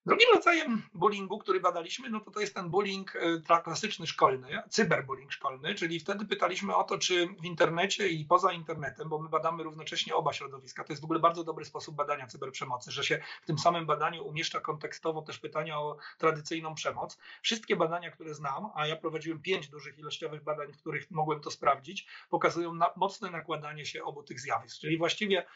[0.09, 5.33] Drugim rodzajem bullyingu, który badaliśmy, no to to jest ten bullying e, klasyczny szkolny, cyberbullying
[5.33, 9.63] szkolny, czyli wtedy pytaliśmy o to, czy w internecie i poza internetem, bo my badamy
[9.63, 10.85] równocześnie oba środowiska.
[10.85, 14.27] To jest w ogóle bardzo dobry sposób badania cyberprzemocy, że się w tym samym badaniu
[14.27, 17.19] umieszcza kontekstowo też pytania o tradycyjną przemoc.
[17.43, 21.51] Wszystkie badania, które znam, a ja prowadziłem pięć dużych ilościowych badań, w których mogłem to
[21.51, 24.81] sprawdzić, pokazują na, mocne nakładanie się obu tych zjawisk.
[24.81, 25.47] Czyli właściwie e,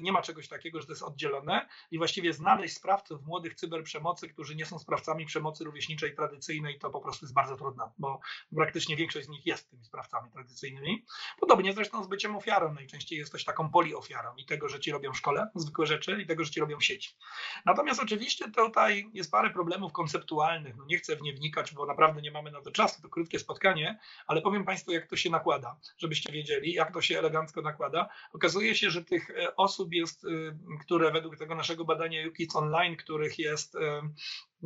[0.00, 4.28] nie ma czegoś takiego, że to jest oddzielone i właściwie znaleźć sprawców młodych cyberprzemocy przemocy,
[4.28, 8.20] którzy nie są sprawcami przemocy rówieśniczej tradycyjnej, to po prostu jest bardzo trudne, bo
[8.56, 11.04] praktycznie większość z nich jest tymi sprawcami tradycyjnymi.
[11.40, 12.74] Podobnie zresztą z byciem ofiarą.
[12.74, 16.44] Najczęściej jesteś taką poliofiarą i tego, że ci robią w szkole zwykłe rzeczy i tego,
[16.44, 17.16] że ci robią w sieci.
[17.64, 20.76] Natomiast oczywiście tutaj jest parę problemów konceptualnych.
[20.76, 23.38] No nie chcę w nie wnikać, bo naprawdę nie mamy na to czasu, to krótkie
[23.38, 28.08] spotkanie, ale powiem Państwu, jak to się nakłada, żebyście wiedzieli, jak to się elegancko nakłada.
[28.32, 32.96] Okazuje się, że tych e, osób jest, y, które według tego naszego badania UKIDS Online,
[32.96, 33.74] których jest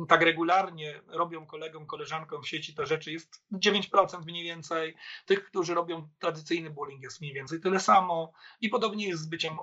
[0.07, 4.95] tak regularnie robią kolegom, koleżankom w sieci te rzeczy, jest 9% mniej więcej.
[5.25, 9.57] Tych, którzy robią tradycyjny bullying jest mniej więcej tyle samo i podobnie jest z byciem,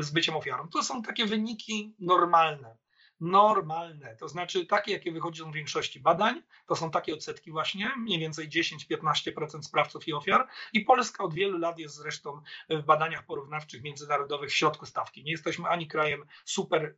[0.00, 0.68] z byciem ofiarą.
[0.68, 2.76] To są takie wyniki normalne.
[3.20, 8.18] Normalne, to znaczy takie, jakie wychodzą w większości badań, to są takie odsetki właśnie, mniej
[8.18, 10.48] więcej 10-15% sprawców i ofiar.
[10.72, 15.24] I Polska od wielu lat jest zresztą w badaniach porównawczych międzynarodowych w środku stawki.
[15.24, 16.96] Nie jesteśmy ani krajem super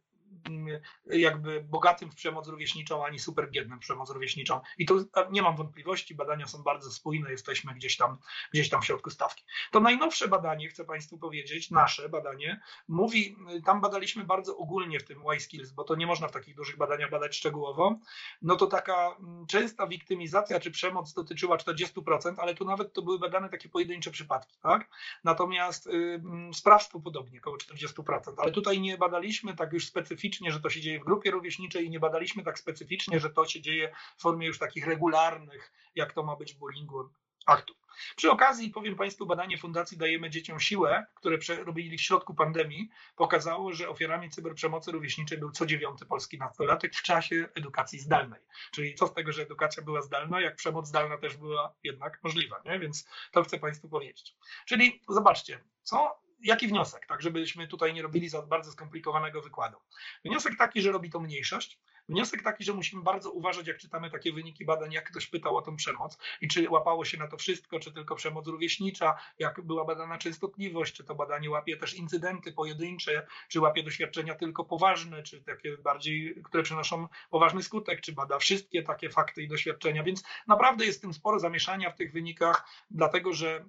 [1.07, 4.61] jakby bogatym w przemoc rówieśniczą, ani super biednym w przemoc rówieśniczą.
[4.79, 8.19] I tu nie mam wątpliwości, badania są bardzo spójne, jesteśmy gdzieś tam,
[8.53, 9.45] gdzieś tam w środku stawki.
[9.71, 15.23] To najnowsze badanie, chcę Państwu powiedzieć, nasze badanie, mówi, tam badaliśmy bardzo ogólnie w tym
[15.33, 17.99] Y-Skills, bo to nie można w takich dużych badaniach badać szczegółowo,
[18.43, 23.19] no to taka mm, częsta wiktymizacja czy przemoc dotyczyła 40%, ale tu nawet to były
[23.19, 24.89] badane takie pojedyncze przypadki, tak?
[25.25, 30.61] Natomiast y, sprawstwo podobnie, około 40%, ale tutaj nie badaliśmy tak już specyficznie specyficznie, że
[30.61, 33.93] to się dzieje w grupie rówieśniczej i nie badaliśmy tak specyficznie, że to się dzieje
[34.17, 37.09] w formie już takich regularnych, jak to ma być w bullyingu
[37.47, 37.77] aktów.
[38.17, 43.73] Przy okazji powiem Państwu, badanie Fundacji Dajemy Dzieciom Siłę, które robili w środku pandemii, pokazało,
[43.73, 48.41] że ofiarami cyberprzemocy rówieśniczej był co dziewiąty polski nastolatek w czasie edukacji zdalnej.
[48.71, 52.63] Czyli co z tego, że edukacja była zdalna, jak przemoc zdalna też była jednak możliwa,
[52.65, 52.79] nie?
[52.79, 54.37] więc to chcę Państwu powiedzieć.
[54.67, 59.77] Czyli zobaczcie, co jaki wniosek, tak żebyśmy tutaj nie robili za bardzo skomplikowanego wykładu?
[60.25, 61.79] Wniosek taki, że robi to mniejszość,
[62.11, 65.63] Wniosek taki, że musimy bardzo uważać, jak czytamy takie wyniki badań, jak ktoś pytał o
[65.63, 69.85] tą przemoc i czy łapało się na to wszystko, czy tylko przemoc rówieśnicza, jak była
[69.85, 75.43] badana częstotliwość, czy to badanie łapie też incydenty pojedyncze, czy łapie doświadczenia tylko poważne, czy
[75.43, 80.03] takie bardziej, które przynoszą poważny skutek, czy bada wszystkie takie fakty i doświadczenia.
[80.03, 83.65] Więc naprawdę jest tym sporo zamieszania w tych wynikach, dlatego że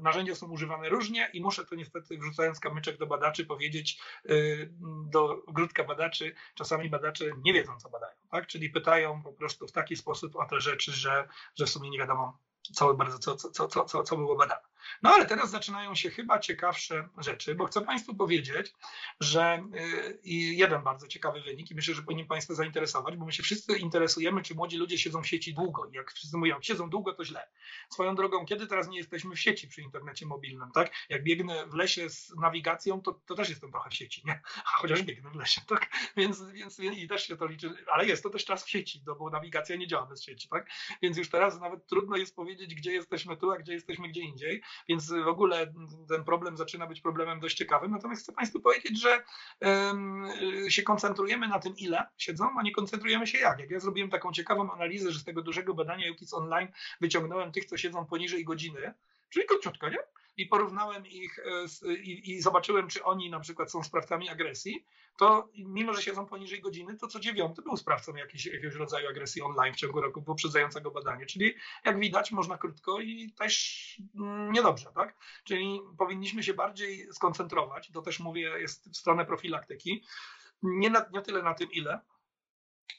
[0.00, 3.98] narzędzia są używane różnie i muszę to niestety, wrzucając kamyczek do badaczy, powiedzieć
[4.30, 4.70] y,
[5.04, 8.46] do grudka badaczy, czasami badacze nie wiedzą, co co badają, tak?
[8.46, 11.98] Czyli pytają po prostu w taki sposób o te rzeczy, że, że w sumie nie
[11.98, 12.38] wiadomo,
[12.74, 14.62] co, bardzo, co, co, co, co, co było badane.
[15.02, 18.74] No ale teraz zaczynają się chyba ciekawsze rzeczy, bo chcę Państwu powiedzieć,
[19.20, 20.20] że y,
[20.54, 24.42] jeden bardzo ciekawy wynik i myślę, że powinien Państwa zainteresować, bo my się wszyscy interesujemy,
[24.42, 25.86] czy młodzi ludzie siedzą w sieci długo.
[25.92, 27.48] I jak wszyscy mówią, siedzą długo, to źle.
[27.90, 30.92] Swoją drogą, kiedy teraz nie jesteśmy w sieci przy internecie mobilnym, tak?
[31.08, 34.40] Jak biegnę w lesie z nawigacją, to, to też jestem trochę w sieci, nie?
[34.56, 35.90] A chociaż biegnę w lesie, tak?
[36.16, 39.14] Więc, więc i też się to liczy, ale jest to też czas w sieci, no
[39.14, 40.70] bo nawigacja nie działa bez sieci, tak?
[41.02, 44.62] Więc już teraz nawet trudno jest powiedzieć, gdzie jesteśmy tu, a gdzie jesteśmy gdzie indziej.
[44.88, 45.72] Więc w ogóle
[46.08, 47.90] ten problem zaczyna być problemem dość ciekawym.
[47.90, 49.24] Natomiast chcę Państwu powiedzieć, że
[50.68, 53.58] się koncentrujemy na tym, ile siedzą, a nie koncentrujemy się jak.
[53.58, 56.68] Jak ja zrobiłem taką ciekawą analizę, że z tego dużego badania UKIS Online
[57.00, 58.94] wyciągnąłem tych, co siedzą poniżej godziny,
[59.30, 59.98] czyli króciutko, nie?
[60.36, 64.86] I porównałem ich e, z, i, i, zobaczyłem, czy oni na przykład są sprawcami agresji,
[65.16, 69.42] to mimo, że siedzą poniżej godziny, to co dziewiąty był sprawcą jakiejś, jakiegoś rodzaju agresji
[69.42, 71.26] online w ciągu roku poprzedzającego badanie.
[71.26, 73.96] Czyli jak widać, można krótko i też
[74.52, 75.16] niedobrze, tak?
[75.44, 80.04] Czyli powinniśmy się bardziej skoncentrować, to też mówię, jest w stronę profilaktyki,
[80.62, 82.00] nie, na, nie tyle na tym ile,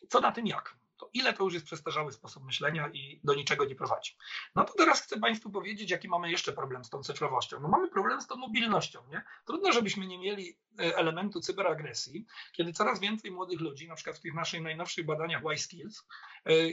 [0.09, 3.65] co na tym jak to ile to już jest przestarzały sposób myślenia i do niczego
[3.65, 4.15] nie prowadzi.
[4.55, 7.59] No to teraz chcę Państwu powiedzieć, jaki mamy jeszcze problem z tą cyfrowością.
[7.59, 8.99] No mamy problem z tą mobilnością.
[9.09, 9.23] Nie?
[9.45, 14.21] Trudno, żebyśmy nie mieli e, elementu cyberagresji, kiedy coraz więcej młodych ludzi, na przykład w
[14.21, 16.03] tych naszych najnowszych badaniach Y-Skills,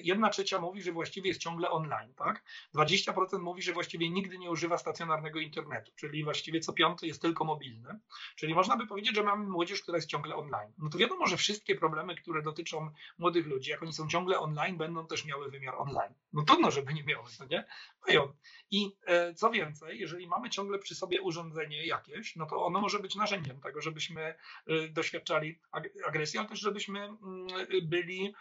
[0.03, 2.45] jedna trzecia mówi, że właściwie jest ciągle online, tak?
[2.75, 7.45] 20% mówi, że właściwie nigdy nie używa stacjonarnego internetu, czyli właściwie co piąty jest tylko
[7.45, 7.99] mobilny.
[8.37, 10.73] Czyli można by powiedzieć, że mamy młodzież, która jest ciągle online.
[10.79, 14.77] No to wiadomo, że wszystkie problemy, które dotyczą młodych ludzi, jak oni są ciągle online,
[14.77, 16.15] będą też miały wymiar online.
[16.33, 17.65] No trudno, żeby nie miały, no nie?
[18.07, 18.33] Mają.
[18.71, 22.99] I e, co więcej, jeżeli mamy ciągle przy sobie urządzenie jakieś, no to ono może
[22.99, 25.61] być narzędziem tego, żebyśmy e, doświadczali
[26.07, 27.47] agresji, ale też żebyśmy mm,
[27.83, 28.35] byli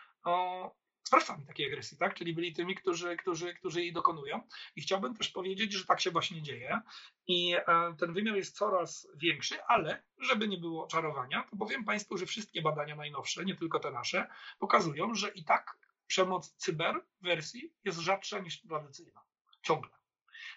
[1.03, 2.13] sprawcami takiej agresji, tak?
[2.13, 4.47] czyli byli tymi, którzy, którzy, którzy jej dokonują.
[4.75, 6.81] I chciałbym też powiedzieć, że tak się właśnie dzieje
[7.27, 12.17] i e, ten wymiar jest coraz większy, ale żeby nie było czarowania, to powiem Państwu,
[12.17, 14.27] że wszystkie badania najnowsze, nie tylko te nasze,
[14.59, 19.21] pokazują, że i tak przemoc cyber wersji jest rzadsza niż tradycyjna.
[19.61, 19.91] Ciągle.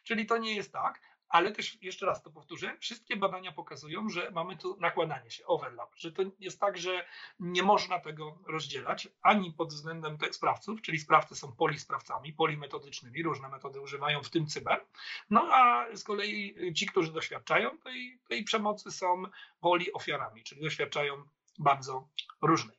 [0.05, 4.31] Czyli to nie jest tak, ale też jeszcze raz to powtórzę, wszystkie badania pokazują, że
[4.31, 7.07] mamy tu nakładanie się, overlap, że to jest tak, że
[7.41, 13.49] nie można tego rozdzielać ani pod względem tych sprawców, czyli sprawcy są polisprawcami, polimetodycznymi, różne
[13.49, 14.85] metody używają, w tym cyber,
[15.31, 19.23] no a z kolei ci, którzy doświadczają tej, tej przemocy są
[19.61, 21.23] poliofiarami, czyli doświadczają
[21.59, 22.09] bardzo
[22.43, 22.77] różnej.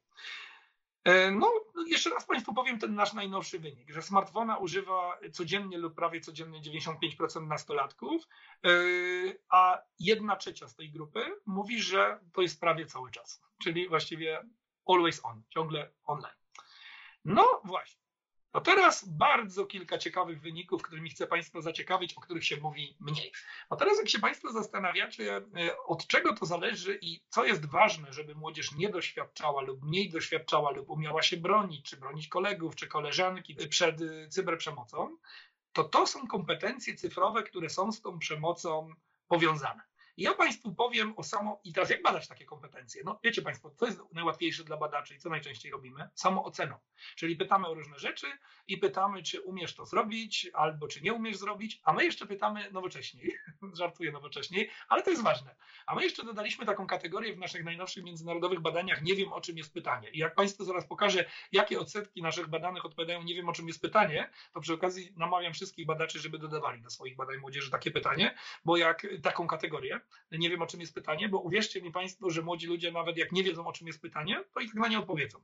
[1.07, 1.53] E, no,
[1.85, 6.61] jeszcze raz Państwu powiem ten nasz najnowszy wynik, że smartfona używa codziennie lub prawie codziennie
[6.61, 8.27] 95% nastolatków,
[8.65, 8.69] e,
[9.49, 14.43] a jedna trzecia z tej grupy mówi, że to jest prawie cały czas, czyli właściwie
[14.87, 16.35] always on, ciągle online.
[17.25, 18.06] No właśnie.
[18.57, 23.31] To teraz bardzo kilka ciekawych wyników, którymi chcę Państwa zaciekawić, o których się mówi mniej.
[23.69, 25.43] A teraz jak się Państwo zastanawiacie, e,
[25.85, 30.71] od czego to zależy i co jest ważne, żeby młodzież nie doświadczała lub mniej doświadczała
[30.71, 35.17] lub umiała się bronić, czy bronić kolegów, czy koleżanki przed e, cyberprzemocą,
[35.73, 38.93] to to są kompetencje cyfrowe, które są z tą przemocą
[39.27, 39.81] powiązane.
[40.17, 43.01] I ja Państwu powiem o samo, i teraz jak badać takie kompetencje?
[43.05, 46.09] No wiecie Państwo, co jest najłatwiejsze dla badaczy i co najczęściej robimy?
[46.13, 46.75] Samooceną.
[47.15, 48.27] Czyli pytamy o różne rzeczy
[48.67, 52.71] i pytamy, czy umiesz to zrobić, albo czy nie umiesz zrobić, a my jeszcze pytamy
[52.71, 53.37] nowocześniej,
[53.73, 55.55] żartuję nowocześniej, ale to jest ważne.
[55.85, 59.57] A my jeszcze dodaliśmy taką kategorię w naszych najnowszych międzynarodowych badaniach, nie wiem o czym
[59.57, 60.09] jest pytanie.
[60.09, 63.81] I jak Państwu zaraz pokażę, jakie odsetki naszych badanych odpowiadają, nie wiem o czym jest
[63.81, 68.35] pytanie, to przy okazji namawiam wszystkich badaczy, żeby dodawali do swoich badań młodzieży takie pytanie,
[68.65, 70.01] bo jak taką kategorię,
[70.31, 73.31] nie wiem o czym jest pytanie, bo uwierzcie mi Państwo, że młodzi ludzie nawet jak
[73.31, 75.43] nie wiedzą o czym jest pytanie, to i tak na nie odpowiedzą.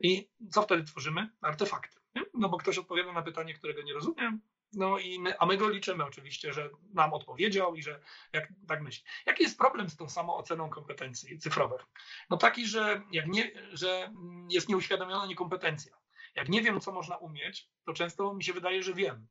[0.00, 1.28] I co wtedy tworzymy?
[1.40, 2.00] Artefakty.
[2.14, 2.22] Nie?
[2.34, 4.40] No bo ktoś odpowiada na pytanie, którego nie rozumiem,
[4.76, 8.00] no i my, a my go liczymy oczywiście, że nam odpowiedział i że
[8.32, 9.04] jak tak myśli.
[9.26, 11.86] Jaki jest problem z tą samooceną kompetencji cyfrowych?
[12.30, 14.12] No taki, że, jak nie, że
[14.50, 15.96] jest nieuświadomiona niekompetencja.
[16.34, 19.26] Jak nie wiem, co można umieć, to często mi się wydaje, że wiem.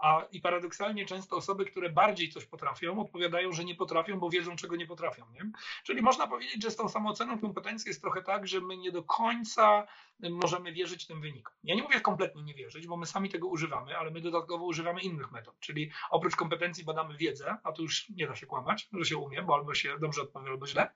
[0.00, 4.56] A i paradoksalnie często osoby, które bardziej coś potrafią, odpowiadają, że nie potrafią, bo wiedzą,
[4.56, 5.24] czego nie potrafią.
[5.32, 5.50] Nie?
[5.84, 9.02] Czyli można powiedzieć, że z tą samooceną kompetencji jest trochę tak, że my nie do
[9.02, 9.86] końca
[10.30, 11.54] możemy wierzyć tym wynikom.
[11.64, 15.00] Ja nie mówię kompletnie nie wierzyć, bo my sami tego używamy, ale my dodatkowo używamy
[15.00, 15.60] innych metod.
[15.60, 19.42] Czyli oprócz kompetencji badamy wiedzę, a tu już nie da się kłamać, że się umie,
[19.42, 20.90] bo albo się dobrze odpowie, albo źle.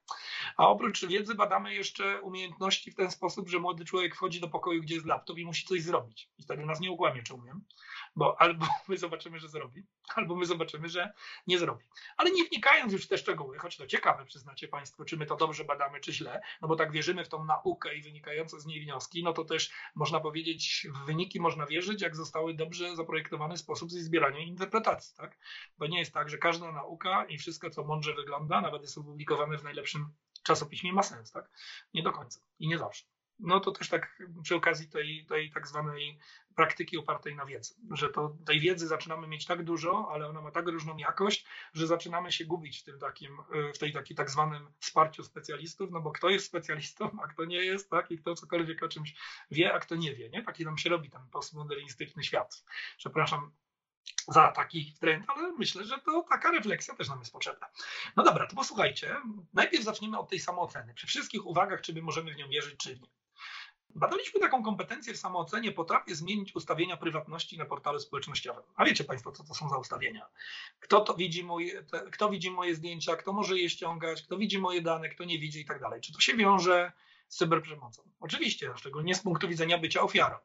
[0.57, 4.83] A oprócz wiedzy badamy jeszcze umiejętności w ten sposób, że młody człowiek wchodzi do pokoju,
[4.83, 6.31] gdzie jest laptop i musi coś zrobić.
[6.39, 7.65] I wtedy nas nie ukłamie, czy umiem
[8.21, 9.83] bo albo my zobaczymy, że zrobi,
[10.15, 11.13] albo my zobaczymy, że
[11.47, 11.85] nie zrobi.
[12.17, 15.37] Ale nie wnikając już w te szczegóły, choć to ciekawe, przyznacie Państwo, czy my to
[15.37, 18.81] dobrze badamy, czy źle, no bo tak wierzymy w tą naukę i wynikające z niej
[18.81, 23.91] wnioski, no to też można powiedzieć, w wyniki można wierzyć, jak zostały dobrze zaprojektowany sposób
[23.91, 25.39] zbierania i interpretacji, tak?
[25.79, 29.59] Bo nie jest tak, że każda nauka i wszystko, co mądrze wygląda, nawet jest opublikowane
[29.59, 31.51] w najlepszym czasopiśmie, ma sens, tak?
[31.95, 33.05] Nie do końca i nie zawsze
[33.43, 36.19] no to też tak przy okazji tej, tej tak zwanej
[36.55, 40.51] praktyki opartej na wiedzy, że to tej wiedzy zaczynamy mieć tak dużo, ale ona ma
[40.51, 43.39] tak różną jakość, że zaczynamy się gubić w tym takim,
[43.75, 47.65] w tej takiej tak zwanym wsparciu specjalistów, no bo kto jest specjalistą, a kto nie
[47.65, 49.15] jest, tak, i kto cokolwiek o czymś
[49.51, 50.43] wie, a kto nie wie, nie?
[50.43, 52.65] Taki nam się robi ten postmodernistyczny świat.
[52.97, 53.53] Przepraszam,
[54.29, 57.67] za taki trend, ale myślę, że to taka refleksja też nam jest potrzebna.
[58.17, 59.17] No dobra, to posłuchajcie.
[59.53, 60.95] Najpierw zacznijmy od tej samooceny.
[60.95, 63.20] Przy wszystkich uwagach, czy my możemy w nią wierzyć, czy nie.
[63.95, 68.63] Badaliśmy taką kompetencję w samoocenie, potrafię zmienić ustawienia prywatności na portalu społecznościowym.
[68.77, 70.27] A wiecie Państwo, co to są za ustawienia?
[70.81, 74.59] Kto to widzi moje, te, kto widzi moje zdjęcia, kto może je ściągać, kto widzi
[74.59, 76.01] moje dane, kto nie widzi i tak dalej.
[76.01, 76.93] Czy to się wiąże
[77.29, 78.03] z cyberprzemocą?
[78.21, 80.37] Oczywiście, szczególnie z punktu widzenia bycia ofiarą.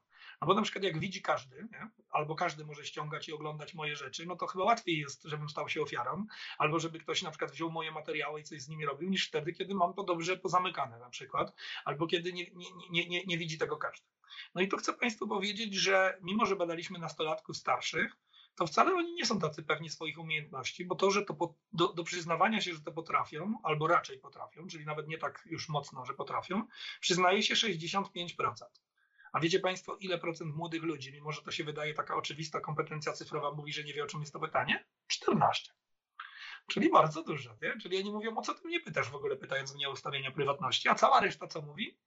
[0.45, 1.89] No bo na przykład jak widzi każdy, nie?
[2.09, 5.69] albo każdy może ściągać i oglądać moje rzeczy, no to chyba łatwiej jest, żebym stał
[5.69, 6.25] się ofiarą,
[6.57, 9.53] albo żeby ktoś na przykład wziął moje materiały i coś z nimi robił, niż wtedy,
[9.53, 11.55] kiedy mam to dobrze pozamykane na przykład,
[11.85, 12.45] albo kiedy nie,
[12.89, 14.07] nie, nie, nie, widzi tego każdy.
[14.55, 18.17] No i tu chcę Państwu powiedzieć, że mimo, że badaliśmy nastolatków starszych,
[18.55, 21.87] to wcale oni nie są tacy pewni swoich umiejętności, bo to, że to po, do,
[21.87, 26.05] do, przyznawania się, że to potrafią, albo raczej potrafią, czyli nawet nie tak już mocno,
[26.05, 26.67] że potrafią,
[26.99, 28.53] przyznaje się 65%.
[29.35, 33.13] A wiecie Państwo, ile procent młodych ludzi, mimo że to się wydaje taka oczywista kompetencja
[33.13, 34.85] cyfrowa, mówi, że nie wie, o czym jest to pytanie?
[35.07, 35.73] 14.
[36.67, 37.77] Czyli bardzo dużo, nie?
[37.81, 40.89] Czyli oni mówią, o co ty mnie pytasz w ogóle, pytając mnie o ustawienia prywatności,
[40.89, 41.97] a cała reszta co mówi?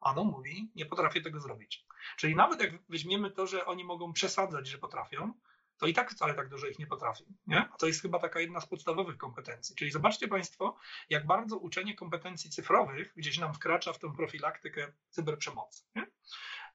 [0.00, 1.86] Ano mówi, nie potrafię tego zrobić.
[2.16, 5.32] Czyli nawet jak weźmiemy to, że oni mogą przesadzać, że potrafią,
[5.78, 7.24] to i tak wcale tak dużo ich nie potrafi.
[7.46, 7.58] Nie?
[7.58, 9.76] A to jest chyba taka jedna z podstawowych kompetencji.
[9.76, 10.76] Czyli zobaczcie Państwo,
[11.10, 15.84] jak bardzo uczenie kompetencji cyfrowych gdzieś nam wkracza w tę profilaktykę cyberprzemocy.
[15.94, 16.06] Nie?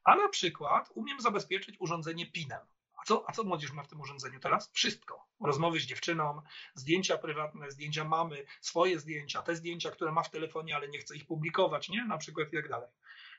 [0.04, 2.60] A na przykład umiem zabezpieczyć urządzenie PIN-em.
[3.02, 4.72] A co, a co młodzież ma w tym urządzeniu teraz?
[4.72, 5.28] Wszystko.
[5.40, 6.42] Rozmowy z dziewczyną,
[6.76, 11.16] zdjęcia prywatne, zdjęcia mamy, swoje zdjęcia, te zdjęcia, które ma w telefonie, ale nie chce
[11.16, 12.06] ich publikować, nie?
[12.06, 12.90] Na przykład i tak dalej.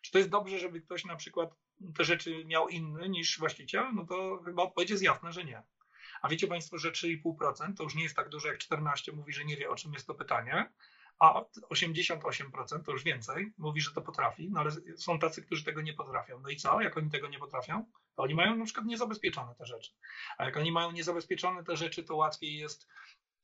[0.02, 1.54] Czy to jest dobrze, żeby ktoś na przykład
[1.96, 3.94] te rzeczy miał inny niż właściciel?
[3.94, 5.62] No to chyba odpowiedź jest jasna, że nie.
[6.22, 9.44] A wiecie Państwo, że 3,5% to już nie jest tak dużo jak 14 mówi, że
[9.44, 10.72] nie wie o czym jest to pytanie,
[11.18, 11.44] a
[11.74, 15.94] 88% to już więcej mówi, że to potrafi, no ale są tacy, którzy tego nie
[15.94, 16.40] potrafią.
[16.40, 16.80] No i co?
[16.80, 19.92] Jak oni tego nie potrafią, to oni mają na przykład niezabezpieczone te rzeczy.
[20.38, 22.88] A jak oni mają niezabezpieczone te rzeczy, to łatwiej jest,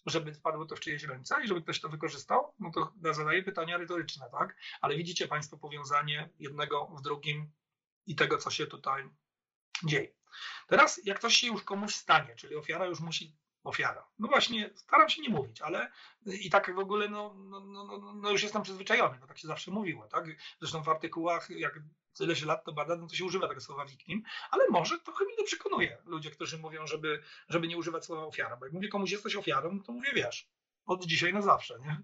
[0.07, 2.55] żeby wpadło to w czyjeś ręce i żeby ktoś to wykorzystał.
[2.59, 4.57] No to zadaję pytania retoryczne, tak?
[4.81, 7.53] Ale widzicie Państwo powiązanie jednego w drugim
[8.07, 9.09] i tego, co się tutaj
[9.85, 10.15] dzieje.
[10.69, 13.37] Teraz, jak coś się już komuś stanie, czyli ofiara już musi
[13.69, 14.09] ofiara.
[14.19, 15.91] No właśnie, staram się nie mówić, ale
[16.27, 19.71] i tak w ogóle no, no, no, no już jestem przyzwyczajony, no tak się zawsze
[19.71, 20.25] mówiło, tak?
[20.61, 21.81] Zresztą w artykułach, jak
[22.19, 25.25] tyle się lat to bada, no to się używa tego słowa victim, ale może trochę
[25.25, 29.11] mnie przekonuje ludzie, którzy mówią, żeby, żeby nie używać słowa ofiara, bo jak mówię komuś
[29.11, 30.49] jesteś ofiarą, to mówię wiesz,
[30.89, 32.01] od dzisiaj na zawsze, nie?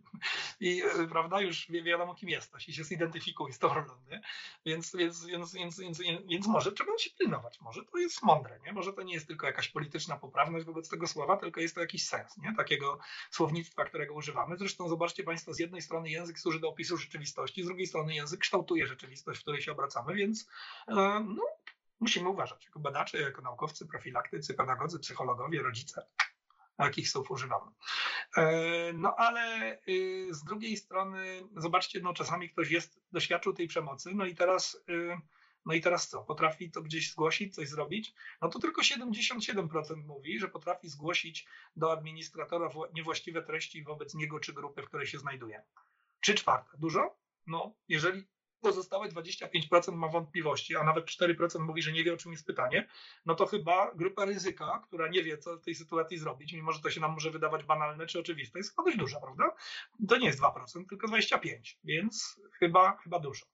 [0.61, 3.95] I e, prawda, już wie, wiadomo kim jesteś i się zidentyfikuj z tą rolą?
[4.67, 8.73] Więc, więc, więc, więc, więc, więc może trzeba się pilnować, może to jest mądre, nie?
[8.73, 12.05] Może to nie jest tylko jakaś polityczna poprawność wobec tego słowa, tylko jest to jakiś
[12.05, 12.55] sens, nie?
[12.57, 12.99] Takiego
[13.31, 14.57] słownictwa, którego używamy.
[14.57, 18.41] Zresztą zobaczcie Państwo, z jednej strony język służy do opisu rzeczywistości, z drugiej strony język
[18.41, 20.49] kształtuje rzeczywistość, w której się obracamy, więc
[20.89, 20.95] e,
[21.37, 21.43] no,
[22.01, 26.07] musimy uważać jako badacze, jako naukowcy, profilaktycy, pedagodzy, psychologowie, rodzice
[26.79, 27.71] jakich słów używamy.
[28.37, 34.11] E, no ale y, z drugiej strony, zobaczcie, no czasami ktoś jest, doświadczył tej przemocy,
[34.15, 35.17] no i teraz, y,
[35.67, 36.23] no i teraz co?
[36.23, 38.15] Potrafi to gdzieś zgłosić, coś zrobić?
[38.43, 44.53] No to tylko 77% mówi, że potrafi zgłosić do administratora niewłaściwe treści wobec niego czy
[44.53, 45.63] grupy, w której się znajduje.
[46.21, 46.79] Trzy czwarte.
[46.79, 47.19] Dużo?
[47.47, 48.27] No, jeżeli
[48.65, 52.89] pozostałe 25% ma wątpliwości, a nawet 4% mówi, że nie wie, o czym jest pytanie,
[53.27, 56.81] no to chyba grupa ryzyka, która nie wie, co w tej sytuacji zrobić, mimo że
[56.81, 59.55] to się nam może wydawać banalne czy oczywiste, jest chyba dość duża, prawda?
[60.09, 63.45] To nie jest 2%, tylko 25%, więc chyba, chyba dużo.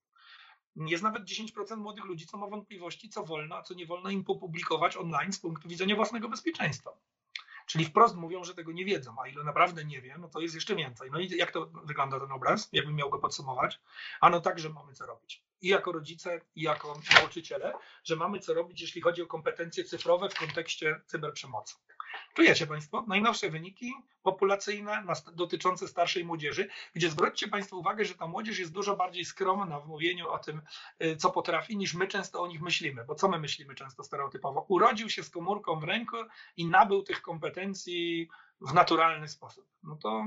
[0.76, 4.24] Jest nawet 10% młodych ludzi, co ma wątpliwości, co wolno, a co nie wolno im
[4.24, 6.90] popublikować online z punktu widzenia własnego bezpieczeństwa.
[7.70, 10.54] Czyli wprost mówią, że tego nie wiedzą, a ile naprawdę nie wie, no to jest
[10.54, 11.10] jeszcze więcej.
[11.10, 13.80] No i jak to wygląda ten obraz, jakbym miał go podsumować?
[14.20, 15.44] Ano tak, że mamy co robić.
[15.60, 20.28] I jako rodzice, i jako nauczyciele, że mamy co robić, jeśli chodzi o kompetencje cyfrowe
[20.28, 21.74] w kontekście cyberprzemocy.
[22.34, 28.58] Czujecie Państwo najnowsze wyniki populacyjne dotyczące starszej młodzieży, gdzie zwróćcie Państwo uwagę, że ta młodzież
[28.58, 30.62] jest dużo bardziej skromna w mówieniu o tym,
[31.04, 33.04] y, co potrafi, niż my często o nich myślimy.
[33.04, 34.66] Bo co my myślimy często stereotypowo?
[34.68, 36.16] Urodził się z komórką w ręku
[36.56, 38.28] i nabył tych kompetencji
[38.60, 39.66] w naturalny sposób.
[39.82, 40.24] No to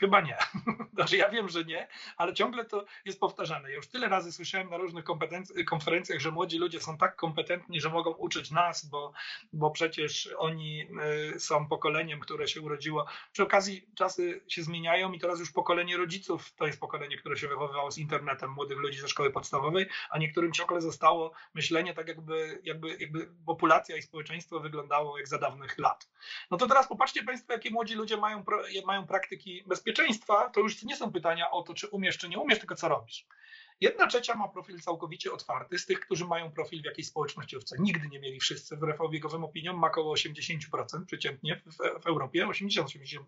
[0.00, 0.36] Chyba nie.
[0.94, 3.70] Znaczy ja wiem, że nie, ale ciągle to jest powtarzane.
[3.70, 5.04] Ja już tyle razy słyszałem na różnych
[5.66, 9.12] konferencjach, że młodzi ludzie są tak kompetentni, że mogą uczyć nas, bo,
[9.52, 10.86] bo przecież oni
[11.34, 13.06] y, są pokoleniem, które się urodziło.
[13.32, 17.48] Przy okazji czasy się zmieniają i teraz już pokolenie rodziców to jest pokolenie, które się
[17.48, 22.60] wychowywało z internetem, młodych ludzi ze szkoły podstawowej, a niektórym ciągle zostało myślenie tak jakby,
[22.64, 26.08] jakby, jakby populacja i społeczeństwo wyglądało jak za dawnych lat.
[26.50, 28.44] No to teraz popatrzcie Państwo, jakie młodzi ludzie mają,
[28.86, 32.58] mają praktyki bezpieczeństwa, to już nie są pytania o to, czy umiesz, czy nie umiesz,
[32.58, 33.26] tylko co robisz.
[33.80, 37.76] Jedna trzecia ma profil całkowicie otwarty, z tych, którzy mają profil w jakiejś społecznościówce.
[37.78, 43.22] Nigdy nie mieli wszyscy, wbrew obiegowym opiniom, ma około 80% przeciętnie w, w Europie, 80-85%,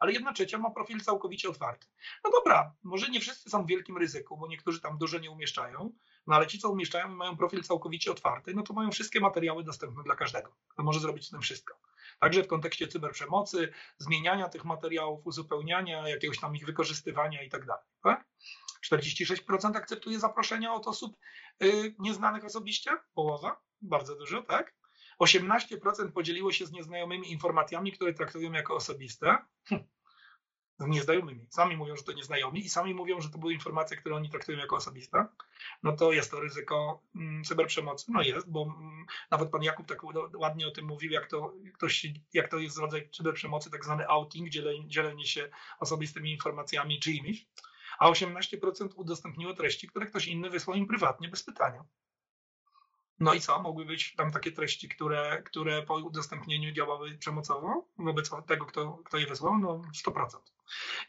[0.00, 1.86] ale jedna trzecia ma profil całkowicie otwarty.
[2.24, 5.92] No dobra, może nie wszyscy są w wielkim ryzyku, bo niektórzy tam dużo nie umieszczają,
[6.26, 9.64] no ale ci, co umieszczają i mają profil całkowicie otwarty, no to mają wszystkie materiały
[9.64, 10.54] dostępne dla każdego.
[10.76, 11.74] To może zrobić z tym wszystko.
[12.22, 17.84] Także w kontekście cyberprzemocy, zmieniania tych materiałów, uzupełniania, jakiegoś tam ich wykorzystywania i tak dalej.
[18.02, 18.24] Tak?
[18.92, 21.16] 46% akceptuje zaproszenia od osób
[21.62, 24.74] y, nieznanych osobiście, połowa, bardzo dużo, tak?
[25.20, 29.38] 18% podzieliło się z nieznajomymi informacjami, które traktują jako osobiste.
[29.68, 29.84] Hm
[30.86, 31.46] nieznajomymi.
[31.48, 34.58] Sami mówią, że to nieznajomi i sami mówią, że to były informacje, które oni traktują
[34.58, 35.26] jako osobiste,
[35.82, 38.12] no to jest to ryzyko mm, cyberprzemocy.
[38.12, 40.00] No jest, bo mm, nawet pan Jakub tak
[40.34, 44.48] ładnie o tym mówił, jak to, ktoś, jak to jest rodzaj cyberprzemocy, tak zwany outing,
[44.48, 47.46] dzielenie, dzielenie się osobistymi informacjami czyimiś,
[47.98, 51.84] a 18% udostępniło treści, które ktoś inny wysłał im prywatnie, bez pytania.
[53.22, 53.62] No i co?
[53.62, 59.18] Mogły być tam takie treści, które, które po udostępnieniu działały przemocowo wobec tego, kto, kto
[59.18, 59.58] je wysłał?
[59.58, 60.38] No 100%.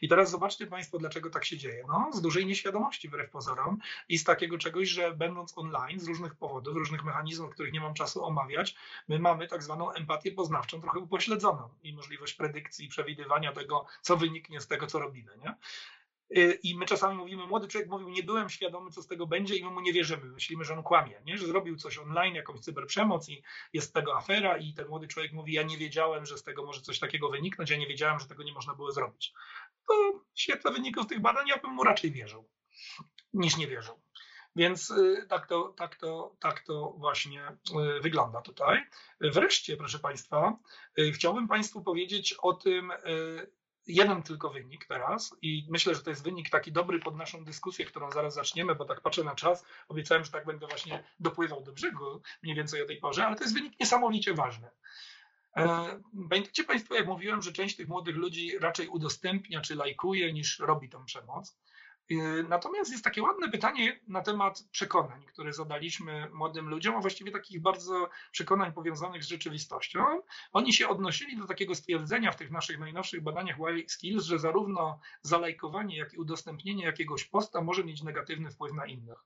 [0.00, 1.84] I teraz zobaczcie Państwo, dlaczego tak się dzieje.
[1.88, 6.34] No, z dużej nieświadomości wbrew pozorom i z takiego czegoś, że będąc online z różnych
[6.34, 8.74] powodów, różnych mechanizmów, których nie mam czasu omawiać,
[9.08, 14.60] my mamy tak zwaną empatię poznawczą trochę upośledzoną i możliwość predykcji, przewidywania tego, co wyniknie
[14.60, 15.38] z tego, co robimy.
[15.44, 15.54] Nie?
[16.30, 19.56] Y, I my czasami mówimy, młody człowiek mówił, nie byłem świadomy, co z tego będzie
[19.56, 20.24] i my mu nie wierzymy.
[20.24, 21.38] Myślimy, że on kłamie, nie?
[21.38, 25.52] że zrobił coś online, jakąś cyberprzemoc i jest tego afera i ten młody człowiek mówi,
[25.52, 28.42] ja nie wiedziałem, że z tego może coś takiego wyniknąć, ja nie wiedziałem, że tego
[28.42, 29.32] nie można było zrobić.
[29.88, 29.94] To
[30.34, 32.48] świetle wyników tych badań ja bym mu raczej wierzył,
[33.32, 34.00] niż nie wierzył.
[34.56, 37.48] Więc y, tak to, tak, to, tak to właśnie
[37.98, 38.84] y, wygląda tutaj.
[39.20, 40.58] Wreszcie, proszę Państwa,
[41.12, 42.92] chciałbym Państwu powiedzieć o tym,
[43.86, 47.84] jeden tylko wynik teraz i myślę, że to jest wynik taki dobry pod naszą dyskusję,
[47.84, 51.72] którą zaraz zaczniemy, bo tak patrzę na czas, obiecałem, że tak będę właśnie dopływał do
[51.72, 54.68] brzegu mniej więcej o tej porze, ale to jest wynik niesamowicie ważny.
[55.56, 60.58] E, pamiętacie Państwo, jak mówiłem, że część tych młodych ludzi raczej udostępnia czy lajkuje niż
[60.58, 61.56] robi tą przemoc?
[62.10, 67.32] Y, natomiast jest takie ładne pytanie na temat przekonań, które zadaliśmy młodym ludziom, a właściwie
[67.32, 70.04] takich bardzo przekonań powiązanych z rzeczywistością.
[70.52, 75.00] Oni się odnosili do takiego stwierdzenia w tych naszych najnowszych badaniach Y Skills, że zarówno
[75.22, 79.18] zalajkowanie, jak i udostępnienie jakiegoś posta może mieć negatywny wpływ na innych.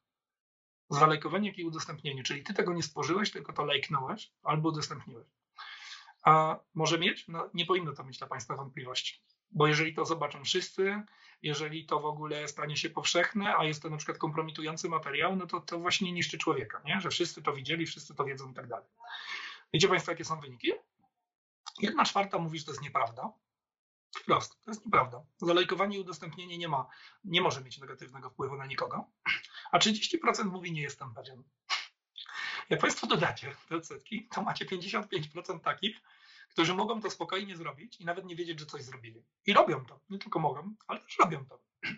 [0.90, 5.26] Zalajkowanie, jak i udostępnienie, czyli ty tego nie spożyłeś, tylko to lajknąłeś albo udostępniłeś.
[6.24, 7.28] A może mieć?
[7.28, 9.22] No, nie powinno to mieć dla Państwa wątpliwości.
[9.50, 11.02] Bo jeżeli to zobaczą wszyscy,
[11.42, 15.46] jeżeli to w ogóle stanie się powszechne, a jest to na przykład kompromitujący materiał, no
[15.46, 17.00] to to właśnie niszczy człowieka, nie?
[17.00, 18.86] że wszyscy to widzieli, wszyscy to wiedzą i tak dalej.
[19.72, 20.72] Wiecie Państwo, jakie są wyniki?
[21.80, 23.32] Jedna czwarta mówi, że to jest nieprawda.
[24.16, 25.22] Wprost, to jest nieprawda.
[25.38, 26.86] Zalajkowanie i udostępnienie nie, ma,
[27.24, 29.10] nie może mieć negatywnego wpływu na nikogo,
[29.72, 31.42] a 30% mówi, nie jestem pewien.
[32.70, 36.00] Jak Państwo dodacie te odsetki, to macie 55% takich,
[36.48, 39.24] którzy mogą to spokojnie zrobić i nawet nie wiedzieć, że coś zrobili.
[39.46, 40.00] I robią to.
[40.10, 41.58] Nie tylko mogą, ale też robią to.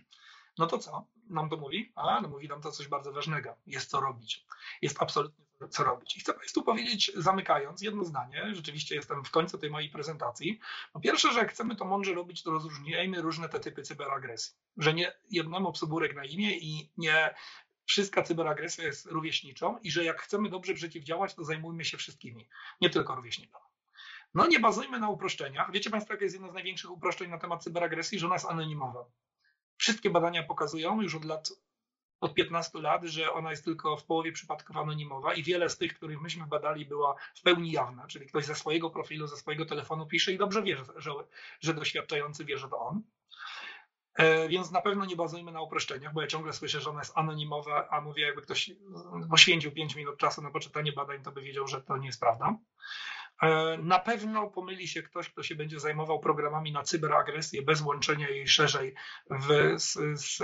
[0.58, 1.92] No to co nam to mówi?
[1.94, 3.56] A, no mówi nam to coś bardzo ważnego.
[3.66, 4.46] Jest co robić.
[4.82, 6.16] Jest absolutnie co robić.
[6.16, 10.60] I chcę Państwu powiedzieć, zamykając, jedno zdanie, rzeczywiście jestem w końcu tej mojej prezentacji.
[10.92, 14.54] Po pierwsze, że jak chcemy to mądrze robić, to rozróżniajmy różne te typy cyberagresji.
[14.76, 17.34] Że nie jednemu obsoburek na imię i nie
[17.84, 22.48] wszystka cyberagresja jest rówieśniczą i że jak chcemy dobrze przeciwdziałać, to zajmujmy się wszystkimi,
[22.80, 23.69] nie tylko rówieśnikami.
[24.34, 25.72] No nie bazujmy na uproszczeniach.
[25.72, 29.04] Wiecie Państwo, jakie jest jedno z największych uproszczeń na temat cyberagresji, że ona jest anonimowa.
[29.76, 31.50] Wszystkie badania pokazują już od lat,
[32.20, 35.94] od 15 lat, że ona jest tylko w połowie przypadków anonimowa i wiele z tych,
[35.94, 40.06] których myśmy badali, była w pełni jawna, czyli ktoś ze swojego profilu, ze swojego telefonu
[40.06, 41.10] pisze i dobrze wie, że,
[41.60, 43.02] że doświadczający wie, że to on.
[44.14, 47.18] E, więc na pewno nie bazujmy na uproszczeniach, bo ja ciągle słyszę, że ona jest
[47.18, 48.70] anonimowa, a mówię, jakby ktoś
[49.30, 52.56] poświęcił 5 minut czasu na poczytanie badań, to by wiedział, że to nie jest prawda.
[53.42, 58.28] E, na pewno pomyli się ktoś, kto się będzie zajmował programami na cyberagresję bez łączenia
[58.28, 58.94] jej szerzej
[59.30, 60.42] w, z, z,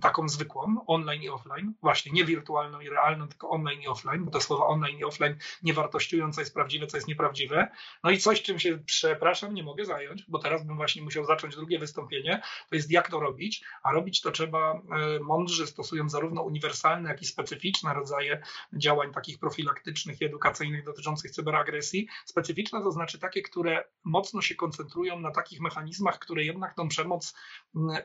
[0.00, 1.74] taką zwykłą, online i offline.
[1.82, 5.36] Właśnie nie wirtualną i realną, tylko online i offline, bo to słowo online i offline
[5.62, 7.70] nie wartościują, co jest prawdziwe, co jest nieprawdziwe.
[8.04, 11.56] No i coś, czym się, przepraszam, nie mogę zająć, bo teraz bym właśnie musiał zacząć
[11.56, 14.80] drugie wystąpienie, to jest jak to robić, a robić to trzeba e,
[15.20, 22.08] mądrze, stosując zarówno uniwersalne, jak i specyficzne rodzaje działań takich profilaktycznych i edukacyjnych dotyczących cyberagresji,
[22.30, 27.34] specyficzne, to znaczy takie, które mocno się koncentrują na takich mechanizmach, które jednak tą przemoc
[27.76, 27.96] mm,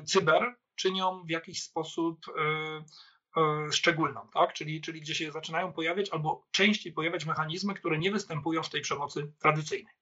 [0.00, 2.32] y, cyber czynią w jakiś sposób y,
[3.72, 4.52] szczególną, tak?
[4.52, 8.80] czyli, czyli gdzie się zaczynają pojawiać albo częściej pojawiać mechanizmy, które nie występują w tej
[8.80, 9.94] przemocy tradycyjnej.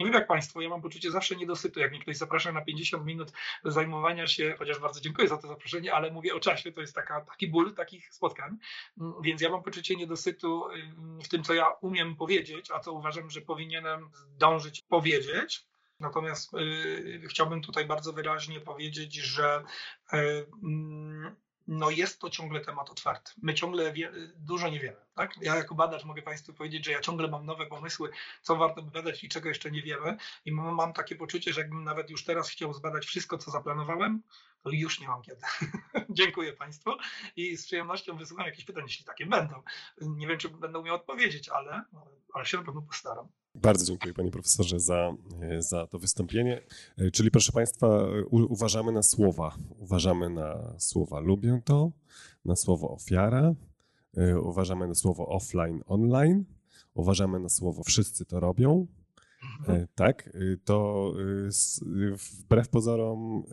[0.00, 3.04] Nie wiem jak Państwo, ja mam poczucie zawsze niedosytu, jak mnie ktoś zaprasza na 50
[3.04, 3.32] minut
[3.64, 7.20] zajmowania się, chociaż bardzo dziękuję za to zaproszenie, ale mówię o czasie, to jest taka,
[7.20, 8.56] taki ból takich spotkań,
[9.22, 10.64] więc ja mam poczucie niedosytu
[11.24, 15.70] w tym, co ja umiem powiedzieć, a co uważam, że powinienem dążyć powiedzieć.
[16.00, 19.64] Natomiast y, chciałbym tutaj bardzo wyraźnie powiedzieć, że
[20.12, 20.46] y,
[21.70, 23.32] no jest to ciągle temat otwarty.
[23.42, 24.96] My ciągle wie, dużo nie wiemy.
[25.14, 25.34] Tak?
[25.42, 28.10] Ja jako badacz mogę Państwu powiedzieć, że ja ciągle mam nowe pomysły,
[28.42, 30.16] co warto badać i czego jeszcze nie wiemy.
[30.44, 34.22] I mam, takie poczucie, że jakbym nawet już teraz chciał zbadać wszystko, co zaplanowałem,
[34.62, 35.42] to już nie mam kiedy.
[36.20, 36.90] Dziękuję Państwu
[37.36, 39.62] i z przyjemnością wysłucham jakichś pytań, jeśli takie będą.
[40.00, 41.84] Nie wiem, czy będę umiał odpowiedzieć, ale,
[42.34, 43.28] ale się na pewno postaram.
[43.54, 45.14] Bardzo dziękuję panie profesorze za,
[45.58, 46.60] za to wystąpienie.
[47.12, 49.56] Czyli proszę państwa, u, uważamy na słowa.
[49.78, 51.92] Uważamy na słowa lubię to,
[52.44, 53.54] na słowo ofiara,
[54.42, 56.44] uważamy na słowo offline, online,
[56.94, 58.86] uważamy na słowo wszyscy to robią.
[59.60, 59.86] Mhm.
[59.94, 60.30] Tak,
[60.64, 61.12] to
[62.16, 63.44] wbrew pozorom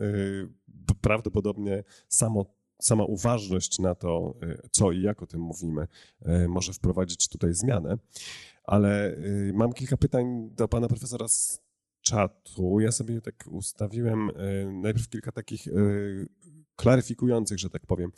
[1.00, 4.34] prawdopodobnie samo sama uważność na to,
[4.70, 5.86] co i jak o tym mówimy,
[6.48, 7.98] może wprowadzić tutaj zmianę
[8.68, 11.60] ale y, mam kilka pytań do pana profesora z
[12.02, 12.80] czatu.
[12.80, 16.26] Ja sobie tak ustawiłem y, najpierw kilka takich y,
[16.76, 18.10] klaryfikujących, że tak powiem.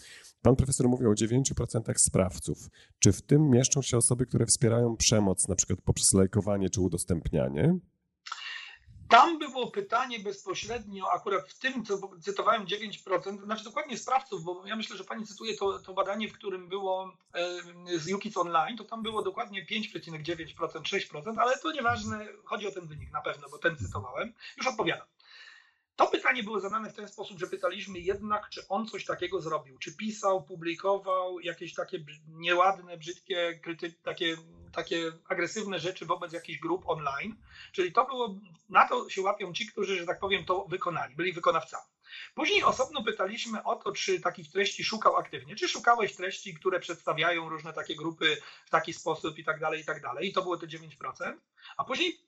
[0.43, 2.69] Pan profesor mówił o 9% sprawców.
[2.99, 7.79] Czy w tym mieszczą się osoby, które wspierają przemoc, na przykład poprzez lajkowanie czy udostępnianie?
[9.11, 14.77] Tam było pytanie bezpośrednio, akurat w tym, co cytowałem 9%, znaczy dokładnie sprawców, bo ja
[14.77, 18.85] myślę, że pani cytuje to, to badanie, w którym było e, z UKIS Online, to
[18.85, 23.59] tam było dokładnie 5,9%, 6%, ale to nieważne, chodzi o ten wynik na pewno, bo
[23.59, 24.33] ten cytowałem.
[24.57, 25.07] Już odpowiadam.
[25.97, 29.79] To pytanie było zadane w ten sposób, że pytaliśmy jednak, czy on coś takiego zrobił.
[29.79, 34.37] Czy pisał, publikował jakieś takie nieładne, brzydkie, kryty, takie,
[34.73, 37.37] takie agresywne rzeczy wobec jakichś grup online.
[37.73, 38.35] Czyli to było,
[38.69, 41.91] na to się łapią ci, którzy, że tak powiem, to wykonali, byli wykonawcami.
[42.35, 45.57] Później osobno pytaliśmy o to, czy takich treści szukał aktywnie.
[45.57, 49.85] Czy szukałeś treści, które przedstawiają różne takie grupy w taki sposób i tak dalej, i
[49.85, 50.29] tak dalej.
[50.29, 51.37] I to było te 9%.
[51.77, 52.21] A później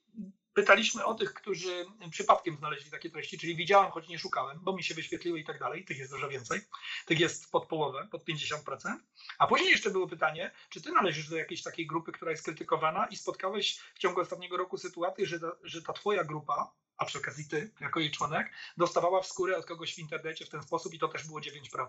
[0.53, 4.83] pytaliśmy o tych, którzy przypadkiem znaleźli takie treści, czyli widziałem, choć nie szukałem, bo mi
[4.83, 5.85] się wyświetliły i tak dalej.
[5.85, 6.61] Tych jest dużo więcej.
[7.05, 8.95] Tych jest pod połowę, pod 50%.
[9.37, 13.05] A później jeszcze było pytanie, czy ty należysz do jakiejś takiej grupy, która jest krytykowana
[13.05, 17.17] i spotkałeś w ciągu ostatniego roku sytuację, że ta, że ta twoja grupa a przy
[17.17, 20.93] okazji ty, jako jej członek, dostawała w skórę od kogoś w internecie w ten sposób
[20.93, 21.87] i to też było 9%.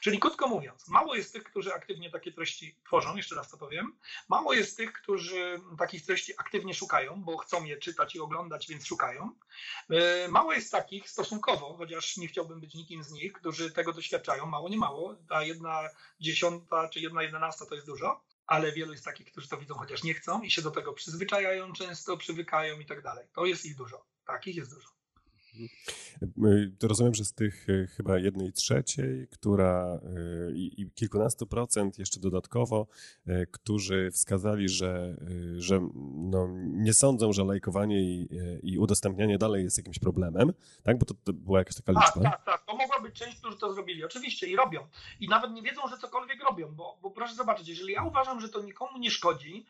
[0.00, 3.96] Czyli krótko mówiąc, mało jest tych, którzy aktywnie takie treści tworzą, jeszcze raz to powiem,
[4.28, 8.86] mało jest tych, którzy takich treści aktywnie szukają, bo chcą je czytać i oglądać, więc
[8.86, 9.30] szukają.
[9.90, 14.46] E, mało jest takich stosunkowo, chociaż nie chciałbym być nikim z nich, którzy tego doświadczają,
[14.46, 15.88] mało nie mało, a jedna
[16.20, 20.02] dziesiąta czy jedna jedenasta to jest dużo ale wielu jest takich, którzy to widzą, chociaż
[20.02, 23.26] nie chcą i się do tego przyzwyczajają często, przywykają i tak dalej.
[23.32, 24.04] To jest ich dużo.
[24.28, 24.88] Takich jest dużo.
[26.78, 30.00] To rozumiem, że z tych e, chyba jednej trzeciej, która
[30.48, 32.86] e, i, i kilkunastu procent jeszcze dodatkowo,
[33.52, 35.16] którzy wskazali, że,
[35.56, 38.28] że no, nie sądzą, że lajkowanie i,
[38.62, 40.52] i udostępnianie dalej jest jakimś problemem,
[40.82, 40.98] tak?
[40.98, 42.30] Bo to, to była jakaś taka liczba.
[42.30, 42.66] Tak, tak, tak.
[42.66, 44.04] To mogła być część, którzy to zrobili.
[44.04, 44.88] Oczywiście i robią.
[45.20, 48.48] I nawet nie wiedzą, że cokolwiek robią, bo, bo proszę zobaczyć, jeżeli ja uważam, że
[48.48, 49.66] to nikomu nie szkodzi,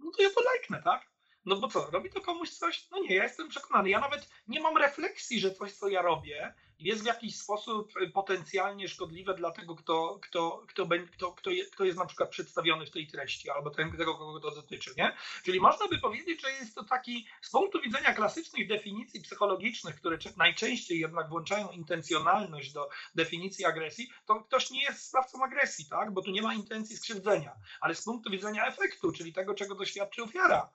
[0.00, 1.11] no to ja to lajknę, tak?
[1.44, 2.90] No bo co, robi to komuś coś?
[2.90, 3.90] No nie, ja jestem przekonany.
[3.90, 8.10] Ja nawet nie mam refleksji, że coś, co ja robię, jest w jakiś sposób y,
[8.10, 12.86] potencjalnie szkodliwe dla tego, kto, kto, kto, kto, kto, jest, kto jest na przykład przedstawiony
[12.86, 14.94] w tej treści, albo tego, kogo to dotyczy.
[14.96, 15.16] Nie?
[15.44, 20.18] Czyli można by powiedzieć, że jest to taki, z punktu widzenia klasycznych definicji psychologicznych, które
[20.36, 26.12] najczęściej jednak włączają intencjonalność do definicji agresji, to ktoś nie jest sprawcą agresji, tak?
[26.12, 27.56] bo tu nie ma intencji skrzywdzenia.
[27.80, 30.70] Ale z punktu widzenia efektu, czyli tego, czego doświadczy ofiara,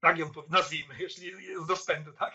[0.00, 2.34] tak ją nazwijmy, jeśli jest do spędu, tak?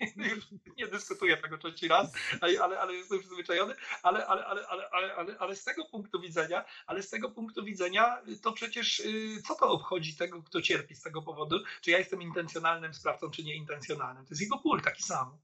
[0.36, 0.44] Już
[0.76, 5.38] nie dyskutuję tego trzeci raz, ale, ale jestem przyzwyczajony, ale, ale, ale, ale, ale, ale,
[5.38, 9.70] ale z tego punktu widzenia, ale z tego punktu widzenia to przecież y, co to
[9.70, 14.24] obchodzi tego, kto cierpi z tego powodu, czy ja jestem intencjonalnym sprawcą, czy nieintencjonalnym.
[14.24, 15.38] To jest jego ból taki sam.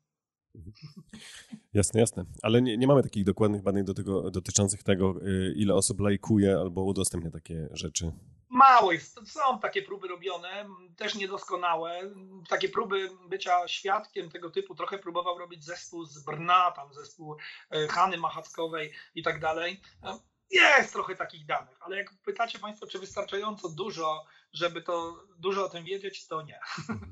[1.74, 2.24] Jasne, jasne.
[2.42, 6.56] Ale nie, nie mamy takich dokładnych badań do tego, dotyczących tego, y, ile osób lajkuje
[6.56, 8.12] albo udostępnia takie rzeczy.
[8.58, 9.30] Mało jest.
[9.30, 12.00] Są takie próby robione, też niedoskonałe.
[12.48, 17.36] Takie próby bycia świadkiem tego typu trochę próbował robić zespół z Brna, tam zespół
[17.70, 19.80] e, Hany Machackowej i tak dalej.
[20.02, 20.18] E,
[20.50, 25.68] jest trochę takich danych, ale jak pytacie Państwo, czy wystarczająco dużo, żeby to dużo o
[25.68, 26.60] tym wiedzieć, to nie.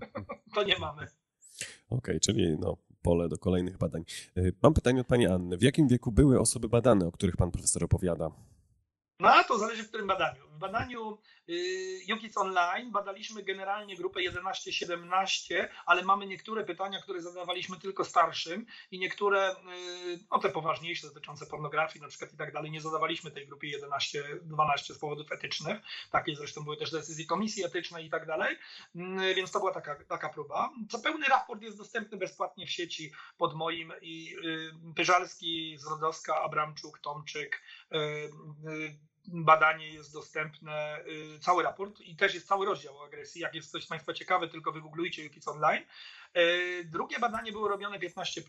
[0.55, 1.03] to nie mamy.
[1.03, 4.05] Okej, okay, czyli no, pole do kolejnych badań.
[4.36, 5.57] E, mam pytanie od Pani Anny.
[5.57, 8.30] W jakim wieku były osoby badane, o których Pan profesor opowiada?
[9.20, 10.45] No to zależy w którym badaniu.
[10.57, 11.19] W badaniu
[12.07, 18.99] Jukic Online badaliśmy generalnie grupę 11-17, ale mamy niektóre pytania, które zadawaliśmy tylko starszym i
[18.99, 19.57] niektóre,
[20.31, 24.95] no te poważniejsze, dotyczące pornografii na przykład i tak dalej, nie zadawaliśmy tej grupie 11-12
[24.95, 25.81] z powodów etycznych.
[26.11, 28.57] Takie zresztą były też decyzje komisji etycznej i tak dalej,
[29.37, 30.71] więc to była taka, taka próba.
[30.89, 34.37] Co pełny raport jest dostępny bezpłatnie w sieci pod moim i
[34.97, 37.63] Pyżalski, Zrodowska, Abramczuk, Tomczyk,
[39.29, 43.41] badanie jest dostępne, y, cały raport i też jest cały rozdział o agresji.
[43.41, 45.85] Jak jest coś Państwa ciekawe, tylko wygooglujcie Jukic Online.
[46.37, 48.43] Y, drugie badanie było robione 15,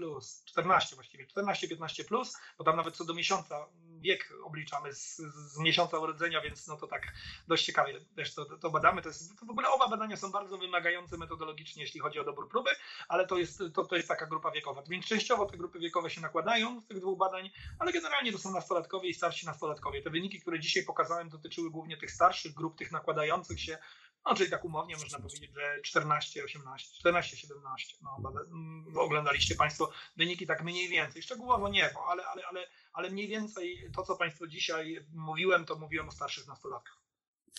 [0.45, 3.67] 14 właściwie, 14-15, bo tam nawet co do miesiąca
[3.99, 7.13] wiek obliczamy z, z, miesiąca urodzenia, więc no to tak
[7.47, 9.01] dość ciekawie też to, to badamy.
[9.01, 12.49] To, jest, to w ogóle oba badania są bardzo wymagające metodologicznie, jeśli chodzi o dobór
[12.49, 12.69] próby,
[13.07, 14.83] ale to jest, to, to jest taka grupa wiekowa.
[14.89, 18.51] Więc częściowo te grupy wiekowe się nakładają z tych dwóch badań, ale generalnie to są
[18.51, 20.01] nastolatkowie i starsi nastolatkowie.
[20.01, 23.77] Te wyniki, które dzisiaj pokazałem, dotyczyły głównie tych starszych grup, tych nakładających się
[24.26, 27.97] no, czyli tak umownie można powiedzieć, że 14, 18, 14, 17.
[28.01, 31.22] No, mm, oglądaliście Państwo wyniki tak mniej więcej.
[31.22, 36.09] Szczegółowo nie, ale, ale, ale, ale mniej więcej to, co Państwu dzisiaj mówiłem, to mówiłem
[36.09, 37.07] o starszych nastolatkach.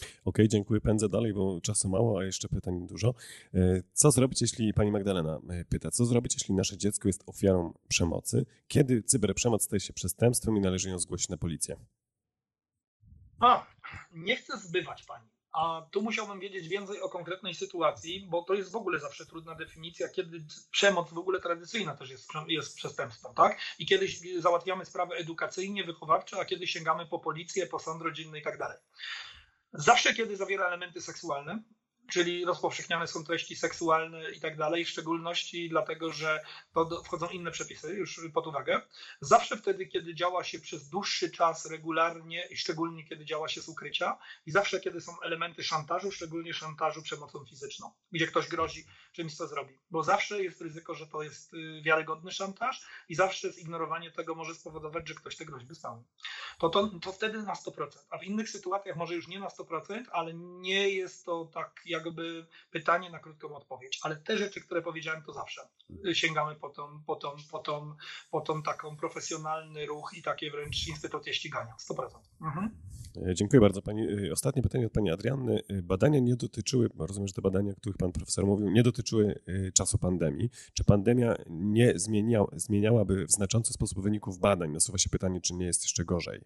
[0.00, 0.80] Okej, okay, dziękuję.
[0.80, 3.14] Pędzę dalej, bo czasu mało, a jeszcze pytań dużo.
[3.54, 7.74] E, co zrobić, jeśli pani Magdalena e, pyta, co zrobić, jeśli nasze dziecko jest ofiarą
[7.88, 8.46] przemocy?
[8.68, 11.76] Kiedy cyberprzemoc staje się przestępstwem i należy ją zgłosić na policję?
[13.40, 13.66] A,
[14.12, 15.28] nie chcę zbywać pani.
[15.52, 19.54] A tu musiałbym wiedzieć więcej o konkretnej sytuacji, bo to jest w ogóle zawsze trudna
[19.54, 23.58] definicja, kiedy przemoc w ogóle tradycyjna też jest, jest przestępstwem, tak?
[23.78, 28.42] I kiedyś załatwiamy sprawy edukacyjnie, wychowawcze, a kiedy sięgamy po policję, po sąd rodzinny i
[28.42, 28.78] tak dalej.
[29.72, 31.62] Zawsze, kiedy zawiera elementy seksualne,
[32.10, 36.40] czyli rozpowszechniane są treści seksualne i tak dalej, w szczególności dlatego, że
[37.04, 38.82] wchodzą inne przepisy już pod uwagę.
[39.20, 44.18] Zawsze wtedy, kiedy działa się przez dłuższy czas regularnie szczególnie kiedy działa się z ukrycia
[44.46, 49.46] i zawsze, kiedy są elementy szantażu, szczególnie szantażu przemocą fizyczną, gdzie ktoś grozi czymś, co
[49.46, 49.78] zrobi.
[49.90, 54.54] Bo zawsze jest ryzyko, że to jest y, wiarygodny szantaż i zawsze zignorowanie tego może
[54.54, 56.04] spowodować, że ktoś te groźby spełni.
[56.58, 57.86] To, to, to wtedy na 100%.
[58.10, 61.97] A w innych sytuacjach może już nie na 100%, ale nie jest to tak jak
[62.04, 65.60] jakby pytanie na krótką odpowiedź, ale te rzeczy, które powiedziałem, to zawsze
[66.12, 67.94] sięgamy po tą, po tą, po tą,
[68.30, 72.08] po tą taką profesjonalny ruch i takie wręcz instytucje ścigania, 100%.
[72.42, 72.70] Mhm.
[73.26, 73.82] E, dziękuję bardzo.
[73.82, 75.60] Pani, e, ostatnie pytanie od Pani Adrianny.
[75.68, 79.40] E, badania nie dotyczyły, rozumiem, że te badania, o których Pan Profesor mówił, nie dotyczyły
[79.74, 80.50] czasu pandemii.
[80.72, 84.70] Czy pandemia nie zmienia, zmieniałaby w znaczący sposób wyników badań?
[84.70, 86.44] Nasuwa się pytanie, czy nie jest jeszcze gorzej?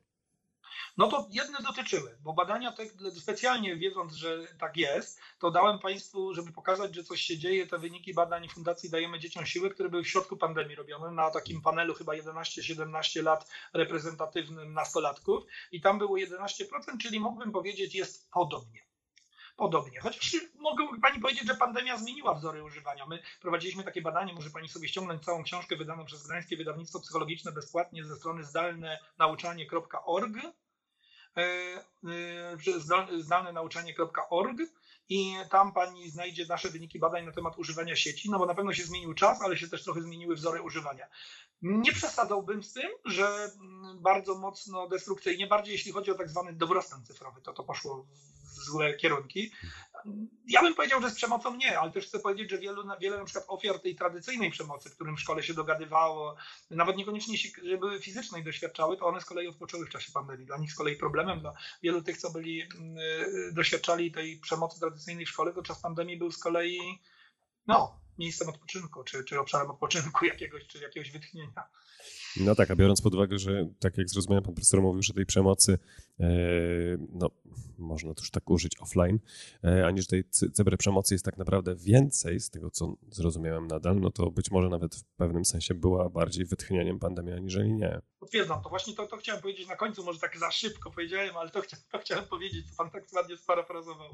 [0.96, 2.86] No to jedne dotyczyły, bo badania te,
[3.20, 7.78] specjalnie wiedząc, że tak jest, to dałem Państwu, żeby pokazać, że coś się dzieje, te
[7.78, 11.94] wyniki badań Fundacji Dajemy Dzieciom Siły, które były w środku pandemii robione, na takim panelu
[11.94, 18.82] chyba 11-17 lat reprezentatywnym nastolatków i tam było 11%, czyli mógłbym powiedzieć jest podobnie
[19.56, 20.00] podobnie.
[20.00, 23.06] Chociaż mogę Pani powiedzieć, że pandemia zmieniła wzory używania.
[23.06, 27.52] My prowadziliśmy takie badanie, może Pani sobie ściągnąć całą książkę wydaną przez Gdańskie Wydawnictwo Psychologiczne
[27.52, 30.36] bezpłatnie ze strony zdalne nauczanie.org
[35.08, 38.72] i tam pani znajdzie nasze wyniki badań na temat używania sieci, no bo na pewno
[38.72, 41.06] się zmienił czas, ale się też trochę zmieniły wzory używania.
[41.62, 43.50] Nie przesadzałbym z tym, że
[44.00, 48.06] bardzo mocno destrukcyjnie, bardziej jeśli chodzi o tak zwany dobrostan cyfrowy, to to poszło
[48.64, 49.52] złe kierunki.
[50.46, 53.24] Ja bym powiedział, że z przemocą nie, ale też chcę powiedzieć, że wielu, wiele na
[53.24, 56.36] przykład ofiar tej tradycyjnej przemocy, którym w szkole się dogadywało,
[56.70, 60.46] nawet niekoniecznie że były fizycznej doświadczały, to one z kolei odpoczęły w czasie pandemii.
[60.46, 62.68] Dla nich z kolei problemem, dla wielu tych, co byli, y,
[63.52, 66.78] doświadczali tej przemocy tradycyjnej w szkole, to czas pandemii był z kolei,
[67.66, 71.68] no, miejscem odpoczynku, czy, czy obszarem odpoczynku jakiegoś, czy jakiegoś wytchnienia.
[72.40, 75.26] No tak, a biorąc pod uwagę, że tak jak zrozumiałem, pan profesor mówił, że tej
[75.26, 75.78] przemocy,
[76.20, 76.26] e,
[77.12, 77.30] no
[77.78, 79.18] można już tak użyć offline,
[79.64, 84.30] e, aniż tej cyberprzemocy jest tak naprawdę więcej, z tego co zrozumiałem nadal, no to
[84.30, 88.00] być może nawet w pewnym sensie była bardziej wytchnieniem pandemii, aniżeli nie.
[88.20, 88.68] Potwierdzam to.
[88.68, 91.76] Właśnie to, to chciałem powiedzieć na końcu, może tak za szybko powiedziałem, ale to, chcia,
[91.92, 94.10] to chciałem powiedzieć, co pan tak ładnie sparafrazował.